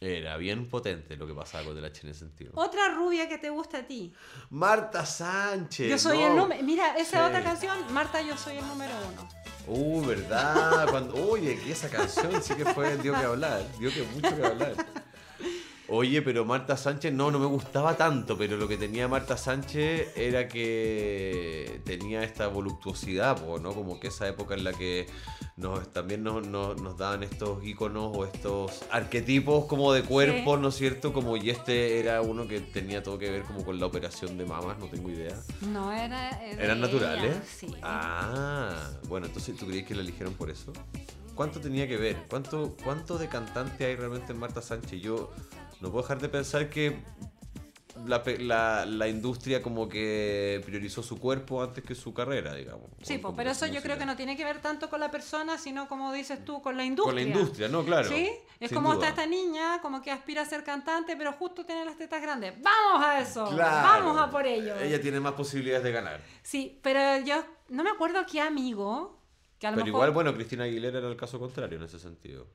Era 0.02 0.36
bien 0.38 0.70
potente 0.70 1.16
lo 1.16 1.26
que 1.26 1.34
pasaba 1.34 1.64
con 1.64 1.78
el 1.78 1.86
H 1.86 2.02
en 2.04 2.10
ese 2.10 2.20
sentido. 2.20 2.52
Otra 2.56 2.90
rubia 2.90 3.30
que 3.30 3.38
te 3.38 3.50
gusta 3.50 3.80
a 3.80 3.84
ti. 3.88 4.14
Marta 4.50 5.06
Sánchez. 5.06 5.90
Yo 5.90 5.98
soy 5.98 6.20
no. 6.20 6.28
el 6.28 6.36
número. 6.36 6.64
Mira, 6.64 6.96
esa 6.98 7.24
Sí. 7.24 7.30
otra 7.30 7.42
canción, 7.44 7.78
Marta, 7.94 8.22
yo 8.22 8.38
soy 8.38 8.58
el 8.58 8.68
número 8.68 8.92
uno. 9.12 9.28
Uh, 9.68 10.06
¿verdad? 10.06 10.88
Cuando, 10.92 11.16
oye, 11.30 11.58
esa 11.72 11.90
canción 11.90 12.44
sí 12.44 12.54
que 12.56 12.66
fue, 12.66 12.98
dio 12.98 13.14
que 13.14 13.20
hablar, 13.26 13.64
dio 13.80 13.90
que 13.92 14.04
mucho 14.04 14.36
que 14.36 14.46
hablar. 14.46 14.76
Oye, 15.88 16.24
pero 16.24 16.46
Marta 16.46 16.78
Sánchez 16.78 17.14
no, 17.14 17.30
no 17.30 17.38
me 17.38 17.46
gustaba 17.46 17.96
tanto, 17.96 18.36
pero 18.38 18.58
lo 18.58 18.68
que 18.68 18.76
tenía 18.76 19.08
Marta 19.08 19.38
Sánchez 19.38 20.18
era 20.18 20.48
que 20.48 21.80
tenía 21.86 22.24
esta 22.24 22.48
voluptuosidad, 22.48 23.40
¿no? 23.62 23.72
Como 23.74 24.00
que 24.00 24.08
esa 24.08 24.28
época 24.28 24.56
en 24.56 24.64
la 24.64 24.74
que 24.74 25.06
nos, 25.58 25.88
también 25.94 26.24
nos, 26.24 26.48
nos, 26.48 26.82
nos 26.82 26.98
daban 26.98 27.22
estos 27.22 27.64
iconos 27.64 28.18
o 28.18 28.26
estos 28.26 28.82
arquetipos 28.90 29.66
como 29.66 29.94
de 29.94 30.02
cuerpo, 30.02 30.56
Sí. 30.56 30.62
¿no 30.62 30.70
es 30.70 30.76
cierto? 30.76 31.14
Como 31.14 31.38
y 31.38 31.52
este 31.52 32.00
era 32.00 32.22
uno 32.22 32.48
que 32.48 32.62
tenía 32.62 33.04
todo 33.04 33.20
que 33.20 33.30
ver 33.30 33.44
como 33.44 33.64
con 33.64 33.80
la 33.80 33.86
operación 33.86 34.40
de 34.40 34.46
mamas, 34.46 34.80
no 34.80 34.88
tengo 34.88 35.10
idea. 35.12 35.40
No, 35.72 35.92
era. 35.94 36.30
era 36.42 36.64
¿Eran 36.64 36.78
ella, 36.80 36.88
naturales? 36.88 37.36
Sí. 37.48 37.68
Ah, 37.84 38.90
bueno, 39.08 39.28
entonces 39.28 39.56
¿tú 39.56 39.68
crees 39.68 39.86
que 39.86 39.94
la 39.94 40.02
eligieron 40.02 40.34
por 40.34 40.50
eso? 40.50 40.74
¿Cuánto 41.36 41.60
tenía 41.60 41.88
que 41.88 41.98
ver? 41.98 42.16
¿Cuánto, 42.30 42.76
cuánto 42.84 43.18
de 43.18 43.28
cantante 43.28 43.86
hay 43.86 43.96
realmente 43.98 44.32
en 44.32 44.40
Marta 44.40 44.62
Sánchez? 44.62 45.02
Yo 45.02 45.32
no 45.82 45.92
puedo 45.92 46.04
dejar 46.04 46.20
de 46.22 46.30
pensar 46.30 46.70
que 46.70 47.00
la, 48.06 48.22
la- 48.40 48.86
la 48.86 49.08
industria 49.08 49.62
como 49.64 49.88
que 49.88 50.62
priorizó 50.66 51.02
su 51.02 51.18
cuerpo 51.18 51.64
antes 51.64 51.84
que 51.84 51.96
su 51.96 52.14
carrera, 52.14 52.54
digamos. 52.54 52.90
Sí, 53.02 53.22
pero 53.38 53.52
eso 53.52 53.66
yo 53.68 53.82
creo 53.82 53.98
que 53.98 54.06
no 54.06 54.16
tiene 54.18 54.36
que 54.36 54.44
ver 54.44 54.60
tanto 54.60 54.90
con 54.90 55.00
la 55.00 55.10
persona, 55.12 55.58
sino 55.58 55.88
como 55.88 56.12
dices 56.12 56.44
tú, 56.44 56.62
con 56.62 56.76
la 56.76 56.84
industria. 56.84 57.06
Con 57.14 57.16
la 57.16 57.22
industria, 57.40 57.68
no, 57.70 57.86
claro. 57.86 58.10
¿Sí? 58.10 58.30
Es 58.60 58.72
como 58.72 58.94
duda. 58.94 59.08
está 59.08 59.22
esta 59.22 59.30
niña, 59.30 59.80
como 59.82 60.02
que 60.02 60.12
aspira 60.12 60.42
a 60.42 60.46
ser 60.46 60.64
cantante, 60.64 61.16
pero 61.16 61.32
justo 61.34 61.66
tiene 61.66 61.86
las 61.86 61.98
tetas 61.98 62.22
grandes. 62.22 62.54
¡Vamos 62.62 63.06
a 63.06 63.20
eso! 63.22 63.46
Claro. 63.50 64.06
¡Vamos 64.06 64.22
a 64.22 64.30
por 64.30 64.46
ello! 64.46 64.76
Ella 64.78 65.02
tiene 65.02 65.20
más 65.22 65.34
posibilidades 65.34 65.84
de 65.84 65.92
ganar. 65.94 66.22
Sí, 66.44 66.80
pero 66.82 67.24
yo 67.26 67.44
no 67.70 67.84
me 67.84 67.92
acuerdo 67.92 68.26
qué 68.30 68.42
amigo, 68.42 69.18
que 69.58 69.68
a 69.68 69.72
lo 69.72 69.76
Pero 69.76 69.86
mejor... 69.86 70.00
igual, 70.00 70.12
bueno, 70.12 70.34
Cristina 70.34 70.66
Aguilera 70.66 71.00
era 71.00 71.08
el 71.08 71.16
caso 71.18 71.40
contrario 71.40 71.78
en 71.78 71.84
ese 71.86 71.98
sentido. 72.00 72.46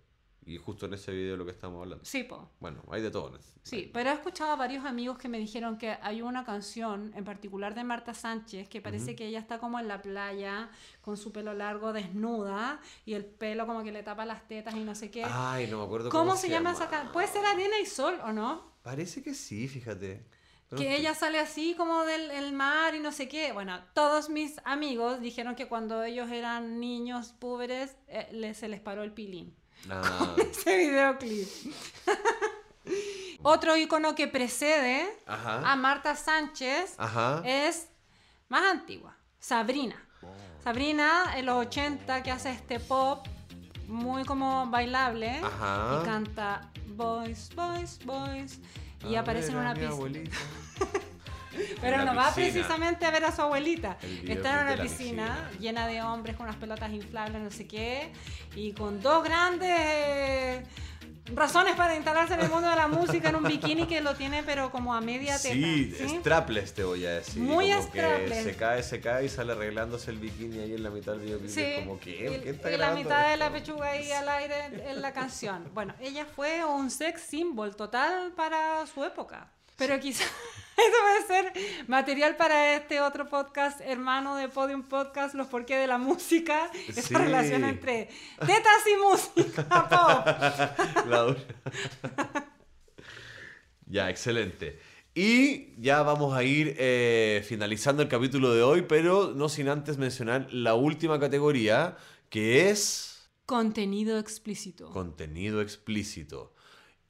Y 0.47 0.57
justo 0.57 0.87
en 0.87 0.95
ese 0.95 1.13
video 1.13 1.33
de 1.33 1.37
lo 1.39 1.45
que 1.45 1.51
estamos 1.53 1.83
hablando. 1.83 2.05
Sí, 2.05 2.25
po. 2.25 2.49
Bueno, 2.61 2.83
hay 2.91 3.03
de 3.03 3.11
todo. 3.11 3.39
Sí, 3.63 3.91
pero 3.93 4.11
he 4.11 4.15
escuchado 4.15 4.53
a 4.53 4.57
varios 4.57 4.85
amigos 4.85 5.19
que 5.19 5.29
me 5.29 5.39
dijeron 5.39 5.77
que 5.77 5.91
hay 6.03 6.23
una 6.23 6.45
canción 6.45 7.13
en 7.15 7.25
particular 7.25 7.75
de 7.75 7.85
Marta 7.85 8.15
Sánchez 8.15 8.69
que 8.69 8.81
parece 8.81 9.15
que 9.15 9.27
ella 9.27 9.39
está 9.39 9.59
como 9.59 9.79
en 9.79 9.87
la 9.87 10.01
playa 10.01 10.71
con 11.03 11.17
su 11.17 11.31
pelo 11.31 11.53
largo 11.53 11.93
desnuda 11.93 12.81
y 13.05 13.15
el 13.15 13.25
pelo 13.27 13.67
como 13.67 13.83
que 13.83 13.93
le 13.93 14.03
tapa 14.03 14.25
las 14.25 14.49
tetas 14.49 14.75
y 14.75 14.81
no 14.81 14.95
sé 14.95 15.11
qué. 15.11 15.25
Ay, 15.25 15.69
no 15.71 15.79
me 15.79 15.85
acuerdo 15.85 16.11
¿Cómo, 16.11 16.37
se, 16.37 16.49
llama 16.49 16.73
esa 16.73 16.89
canción? 16.89 17.13
Puede 17.13 17.29
ser 17.29 17.45
Arena 17.45 17.79
y 17.81 17.87
Sol 17.87 18.19
o 18.25 18.33
no? 18.33 18.73
Parece 18.83 19.23
que 19.23 19.35
sí, 19.35 19.69
fíjate. 19.69 20.25
Pero 20.71 20.83
Que 20.83 20.89
no 20.89 20.95
ella 20.97 21.15
sale 21.15 21.39
así 21.39 21.75
como 21.77 22.05
del 22.05 22.31
el 22.31 22.53
mar 22.53 22.95
y 22.95 23.01
no 23.01 23.13
sé 23.13 23.29
qué. 23.29 23.53
Bueno, 23.53 23.81
todos 23.93 24.31
mis 24.31 24.61
amigos 24.65 25.21
dijeron 25.21 25.55
que 25.57 25.67
cuando 25.69 26.03
ellos 26.05 26.31
eran 26.31 26.81
niños 26.81 27.33
púberes 27.33 27.97
eh, 28.07 28.29
le- 28.33 28.55
se 28.55 28.69
les 28.69 28.81
paró 28.81 29.03
el 29.03 29.13
pilín. 29.13 29.55
Ah, 29.89 30.35
Ese 30.51 30.77
videoclip. 30.77 31.49
Otro 33.43 33.77
icono 33.77 34.15
que 34.15 34.29
precede 34.29 35.07
ajá. 35.27 35.71
a 35.71 35.77
Marta 35.77 36.15
Sánchez 36.15 36.95
Ajá. 36.99 37.43
es 37.45 37.89
más 38.49 38.63
antigua, 38.71 39.17
Sabrina. 39.39 39.97
Sabrina 40.63 41.33
en 41.39 41.47
los 41.47 41.57
80 41.67 42.23
que 42.23 42.31
hace 42.31 42.51
este 42.51 42.79
pop 42.81 43.27
muy 43.89 44.25
como 44.25 44.67
bailable 44.67 45.41
Ajá. 45.43 46.01
y 46.01 46.05
canta 46.05 46.71
Boys, 46.89 47.49
Boys, 47.55 47.99
Boys 48.05 48.59
y 49.09 49.15
A 49.15 49.21
aparece 49.21 49.49
en 49.53 49.55
ver 49.55 49.77
una 49.79 49.89
abuelita. 49.89 50.37
Pero 51.81 52.01
En 52.01 52.07
no 52.07 52.15
va 52.15 52.33
precisamente 52.35 53.07
a 53.07 53.11
ver 53.11 53.25
a 53.25 53.33
su 53.33 53.43
abuelita. 53.43 53.99
Está 54.27 54.61
en 54.61 54.67
de 54.67 54.75
una 54.75 54.83
piscina, 54.83 55.49
piscina. 55.49 55.51
llena 55.59 55.87
de 55.87 56.03
hombres 56.03 56.37
con 56.37 56.47
unas 56.47 56.57
pelotas 56.57 56.93
inflables, 56.93 57.43
no 57.43 57.51
sé 57.51 57.67
qué, 57.67 58.13
y 58.55 58.73
con 58.73 59.01
dos 59.03 59.25
grandes 59.25 60.65
razones 61.35 61.77
para 61.77 61.95
instalarse 61.95 62.35
en 62.35 62.41
el 62.41 62.49
mundo 62.49 62.69
de 62.69 62.77
la 62.77 62.89
música 62.89 63.29
en 63.29 63.37
un 63.37 63.45
bikini 63.45 63.87
que 63.87 64.01
lo 64.01 64.15
tiene 64.15 64.43
pero 64.43 64.71
como 64.71 64.95
a 64.95 65.01
media 65.01 65.39
teta. 65.39 65.55
Sí, 65.55 65.95
¿sí? 65.97 66.09
strapless 66.21 66.75
te 66.75 66.85
voy 66.85 67.07
a 67.07 67.11
decir. 67.17 67.43
Muy 67.43 67.71
como 67.71 67.91
que 67.91 68.01
strapless. 68.01 68.45
se 68.45 68.57
cae, 68.57 68.83
se 68.83 69.01
cae 69.01 69.25
y 69.27 69.29
sale 69.29 69.53
arreglándose 69.53 70.11
el 70.11 70.19
bikini 70.19 70.59
ahí 70.59 70.75
en 70.75 70.83
la 70.83 70.91
mitad 70.91 71.13
del 71.13 71.23
videoclip. 71.23 71.51
Sí, 71.51 71.65
como 71.85 72.01
que, 72.01 72.41
¿qué 72.43 72.51
está 72.51 72.73
y 72.73 72.77
la 72.77 72.93
mitad 72.93 73.27
de 73.27 73.35
esto? 73.35 73.45
la 73.45 73.53
pechuga 73.53 73.91
ahí 73.91 74.11
al 74.11 74.29
aire 74.29 74.55
en 74.91 75.03
la 75.03 75.13
canción. 75.13 75.71
Bueno, 75.75 75.95
ella 76.01 76.25
fue 76.25 76.65
un 76.65 76.91
sex 76.91 77.23
symbol 77.23 77.77
total 77.77 78.33
para 78.33 78.87
su 78.87 79.05
época. 79.05 79.53
Pero 79.81 79.99
quizás 79.99 80.27
eso 80.77 80.97
puede 81.03 81.27
ser 81.27 81.87
material 81.89 82.37
para 82.37 82.75
este 82.77 83.01
otro 83.01 83.29
podcast, 83.29 83.81
hermano 83.81 84.37
de 84.37 84.49
Podium 84.49 84.83
Podcast, 84.85 85.35
Los 85.35 85.47
Porqué 85.49 85.77
de 85.77 85.87
la 85.87 85.99
Música, 85.99 86.71
esa 86.87 87.03
Sí. 87.03 87.15
relación 87.15 87.65
entre 87.65 88.09
tetas 88.39 88.83
y 88.87 88.97
música 89.03 89.65
pop. 89.89 91.07
La 91.09 91.21
dura. 91.23 91.41
ya, 93.87 94.11
excelente. 94.11 94.79
Y 95.15 95.75
ya 95.81 96.03
vamos 96.03 96.37
a 96.37 96.45
ir 96.45 96.77
eh, 96.79 97.45
finalizando 97.47 98.03
el 98.03 98.09
capítulo 98.09 98.55
de 98.55 98.63
hoy, 98.63 98.83
pero 98.83 99.33
no 99.35 99.49
sin 99.49 99.69
antes 99.69 99.99
mencionar 99.99 100.53
la 100.53 100.75
última 100.75 101.19
categoría, 101.19 101.97
que 102.29 102.71
es 102.71 103.29
Contenido 103.47 104.19
explícito. 104.21 104.91
contenido 104.91 105.61
explícito. 105.61 106.55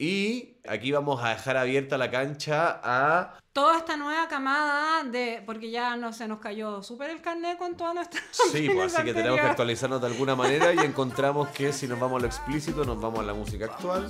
Y 0.02 0.56
aquí 0.66 0.92
vamos 0.92 1.22
a 1.22 1.28
dejar 1.28 1.58
abierta 1.58 1.98
la 1.98 2.10
cancha 2.10 2.80
a 2.82 3.34
Toda 3.52 3.76
esta 3.76 3.98
nueva 3.98 4.28
camada 4.28 5.04
de... 5.04 5.42
Porque 5.44 5.70
ya 5.70 5.94
no 5.96 6.14
se 6.14 6.26
nos 6.26 6.38
cayó 6.38 6.82
súper 6.82 7.10
el 7.10 7.20
carnet 7.20 7.58
con 7.58 7.76
todas 7.76 7.94
nuestras... 7.94 8.24
Sí, 8.50 8.70
pues 8.72 8.94
así 8.94 9.04
que 9.04 9.12
tenemos 9.12 9.38
que 9.38 9.46
actualizarnos 9.46 10.00
de 10.00 10.06
alguna 10.06 10.34
manera 10.34 10.72
y 10.72 10.78
encontramos 10.86 11.48
que 11.48 11.70
si 11.74 11.86
nos 11.86 12.00
vamos 12.00 12.16
a 12.16 12.20
lo 12.22 12.26
explícito 12.28 12.82
nos 12.86 12.98
vamos 12.98 13.20
a 13.20 13.24
la 13.24 13.34
música 13.34 13.66
actual. 13.66 14.08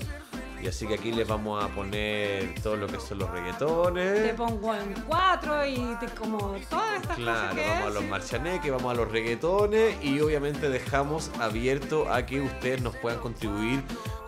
Y 0.62 0.68
así 0.68 0.86
que 0.86 0.94
aquí 0.94 1.10
les 1.10 1.26
vamos 1.26 1.64
a 1.64 1.66
poner 1.74 2.54
todo 2.62 2.76
lo 2.76 2.86
que 2.86 3.00
son 3.00 3.18
los 3.18 3.28
Te 3.32 3.40
reggaetones. 3.40 4.34
pongo 4.34 4.72
en 4.76 4.92
cuatro 5.08 5.66
y 5.66 5.96
te 5.98 6.06
como 6.14 6.38
todas 6.70 7.00
estas 7.02 7.16
Claro, 7.16 7.48
cosas 7.48 7.54
que 7.56 7.68
vamos 7.68 7.86
a 7.86 7.90
los 7.90 8.04
marchaneques, 8.04 8.70
vamos 8.70 8.92
a 8.92 8.94
los 8.94 9.10
reggaetones 9.10 9.96
y 10.04 10.20
obviamente 10.20 10.68
dejamos 10.68 11.32
abierto 11.40 12.12
a 12.12 12.26
que 12.26 12.42
ustedes 12.42 12.80
nos 12.80 12.94
puedan 12.98 13.18
contribuir 13.18 13.82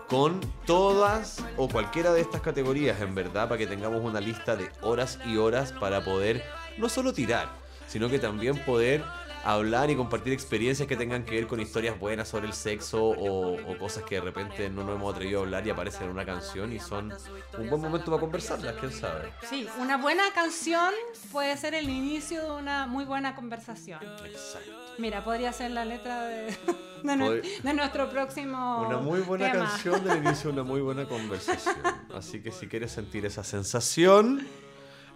con 0.07 0.39
todas 0.65 1.43
o 1.57 1.67
cualquiera 1.67 2.13
de 2.13 2.21
estas 2.21 2.41
categorías, 2.41 3.01
en 3.01 3.15
verdad, 3.15 3.47
para 3.47 3.57
que 3.57 3.67
tengamos 3.67 4.01
una 4.03 4.19
lista 4.19 4.55
de 4.55 4.69
horas 4.81 5.19
y 5.25 5.37
horas 5.37 5.71
para 5.71 6.03
poder 6.03 6.43
no 6.77 6.89
solo 6.89 7.13
tirar, 7.13 7.49
sino 7.87 8.09
que 8.09 8.19
también 8.19 8.57
poder 8.65 9.03
hablar 9.43 9.89
y 9.89 9.95
compartir 9.95 10.31
experiencias 10.33 10.87
que 10.87 10.95
tengan 10.95 11.25
que 11.25 11.35
ver 11.35 11.47
con 11.47 11.59
historias 11.59 11.99
buenas 11.99 12.29
sobre 12.29 12.47
el 12.47 12.53
sexo 12.53 13.03
o, 13.03 13.55
o 13.55 13.77
cosas 13.77 14.03
que 14.03 14.15
de 14.15 14.21
repente 14.21 14.69
no 14.69 14.83
nos 14.83 14.95
hemos 14.95 15.13
atrevido 15.13 15.41
a 15.41 15.43
hablar 15.43 15.67
y 15.67 15.69
aparecen 15.69 16.03
en 16.03 16.09
una 16.11 16.25
canción 16.25 16.71
y 16.71 16.79
son 16.79 17.13
un 17.57 17.69
buen 17.69 17.81
momento 17.81 18.05
para 18.11 18.19
conversarlas, 18.21 18.75
quién 18.79 18.91
sabe. 18.91 19.31
Sí, 19.49 19.67
una 19.79 19.97
buena 19.97 20.23
canción 20.33 20.93
puede 21.31 21.57
ser 21.57 21.73
el 21.73 21.89
inicio 21.89 22.41
de 22.43 22.51
una 22.51 22.87
muy 22.87 23.05
buena 23.05 23.35
conversación. 23.35 23.99
Exacto. 24.25 24.71
Mira, 24.97 25.23
podría 25.23 25.51
ser 25.51 25.71
la 25.71 25.83
letra 25.85 26.23
de, 26.25 26.45
de, 27.03 27.59
de 27.63 27.73
nuestro 27.73 28.09
próximo 28.09 28.85
Una 28.87 28.97
muy 28.97 29.21
buena 29.21 29.51
tema. 29.51 29.65
canción 29.65 30.03
del 30.03 30.17
inicio 30.25 30.51
de 30.51 30.53
una 30.61 30.63
muy 30.63 30.81
buena 30.81 31.05
conversación. 31.07 31.75
Así 32.13 32.41
que 32.41 32.51
si 32.51 32.67
quieres 32.67 32.91
sentir 32.91 33.25
esa 33.25 33.43
sensación, 33.43 34.47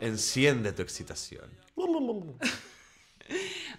enciende 0.01 0.73
tu 0.73 0.81
excitación. 0.81 1.49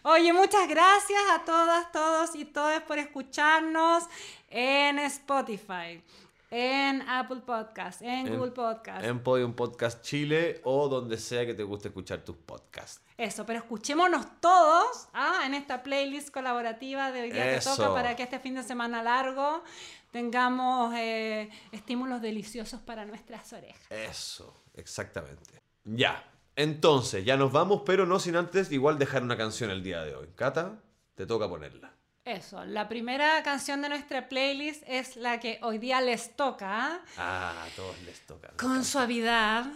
Oye, 0.02 0.32
muchas 0.32 0.68
gracias 0.68 1.20
a 1.32 1.44
todas, 1.44 1.90
todos 1.92 2.34
y 2.36 2.44
todas 2.44 2.82
por 2.82 2.98
escucharnos 2.98 4.04
en 4.50 4.98
Spotify, 5.00 6.02
en 6.50 7.02
Apple 7.08 7.40
Podcast, 7.44 8.00
en, 8.02 8.26
En- 8.26 8.36
Google 8.36 8.52
Podcast. 8.52 9.04
En 9.04 9.22
Podium 9.22 9.54
Podcast 9.54 10.02
Chile 10.02 10.60
o 10.64 10.88
donde 10.88 11.18
sea 11.18 11.44
que 11.44 11.54
te 11.54 11.62
guste 11.62 11.88
escuchar 11.88 12.20
tus 12.24 12.36
podcasts. 12.36 13.02
Eso, 13.16 13.44
pero 13.44 13.58
escuchémonos 13.58 14.24
todos 14.40 15.08
ah, 15.12 15.40
en 15.44 15.54
esta 15.54 15.82
playlist 15.82 16.30
colaborativa 16.30 17.10
de 17.10 17.22
hoy 17.22 17.30
día 17.32 17.56
Eso. 17.56 17.70
que 17.72 17.76
toca 17.76 17.92
para 17.94 18.14
que 18.16 18.22
este 18.22 18.38
fin 18.38 18.54
de 18.54 18.62
semana 18.62 19.02
largo 19.02 19.64
tengamos 20.12 20.94
eh, 20.96 21.50
estímulos 21.72 22.22
deliciosos 22.22 22.80
para 22.80 23.04
nuestras 23.04 23.52
orejas. 23.52 23.90
Eso, 23.90 24.54
exactamente. 24.74 25.60
Ya, 25.84 26.22
entonces, 26.58 27.24
ya 27.24 27.36
nos 27.36 27.52
vamos, 27.52 27.82
pero 27.86 28.04
no 28.04 28.18
sin 28.18 28.34
antes 28.36 28.70
igual 28.72 28.98
dejar 28.98 29.22
una 29.22 29.36
canción 29.36 29.70
el 29.70 29.82
día 29.82 30.02
de 30.02 30.14
hoy. 30.16 30.26
Cata, 30.34 30.80
te 31.14 31.24
toca 31.24 31.48
ponerla. 31.48 31.92
Eso, 32.24 32.62
la 32.66 32.88
primera 32.88 33.42
canción 33.42 33.80
de 33.80 33.88
nuestra 33.88 34.28
playlist 34.28 34.82
es 34.86 35.16
la 35.16 35.40
que 35.40 35.58
hoy 35.62 35.78
día 35.78 36.00
les 36.02 36.36
toca, 36.36 37.00
Ah, 37.16 37.64
a 37.64 37.68
todos 37.76 37.98
les 38.02 38.20
toca. 38.26 38.48
con 38.58 38.70
encanta. 38.72 38.84
suavidad, 38.84 39.66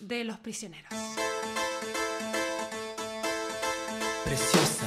de 0.00 0.24
los 0.24 0.38
prisioneros. 0.38 0.92
Preciosa. 4.24 4.86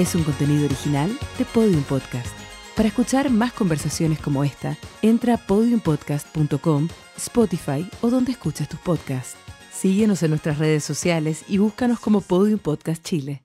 Es 0.00 0.14
un 0.14 0.24
contenido 0.24 0.64
original 0.64 1.18
de 1.38 1.44
Podium 1.44 1.82
Podcast. 1.82 2.34
Para 2.74 2.88
escuchar 2.88 3.28
más 3.28 3.52
conversaciones 3.52 4.18
como 4.18 4.44
esta, 4.44 4.78
entra 5.02 5.34
a 5.34 5.36
podiumpodcast.com, 5.36 6.88
Spotify 7.18 7.86
o 8.00 8.08
donde 8.08 8.32
escuches 8.32 8.68
tus 8.68 8.80
podcasts. 8.80 9.36
Síguenos 9.70 10.22
en 10.22 10.30
nuestras 10.30 10.58
redes 10.58 10.84
sociales 10.84 11.44
y 11.48 11.58
búscanos 11.58 12.00
como 12.00 12.22
Podium 12.22 12.58
Podcast 12.58 13.04
Chile. 13.04 13.42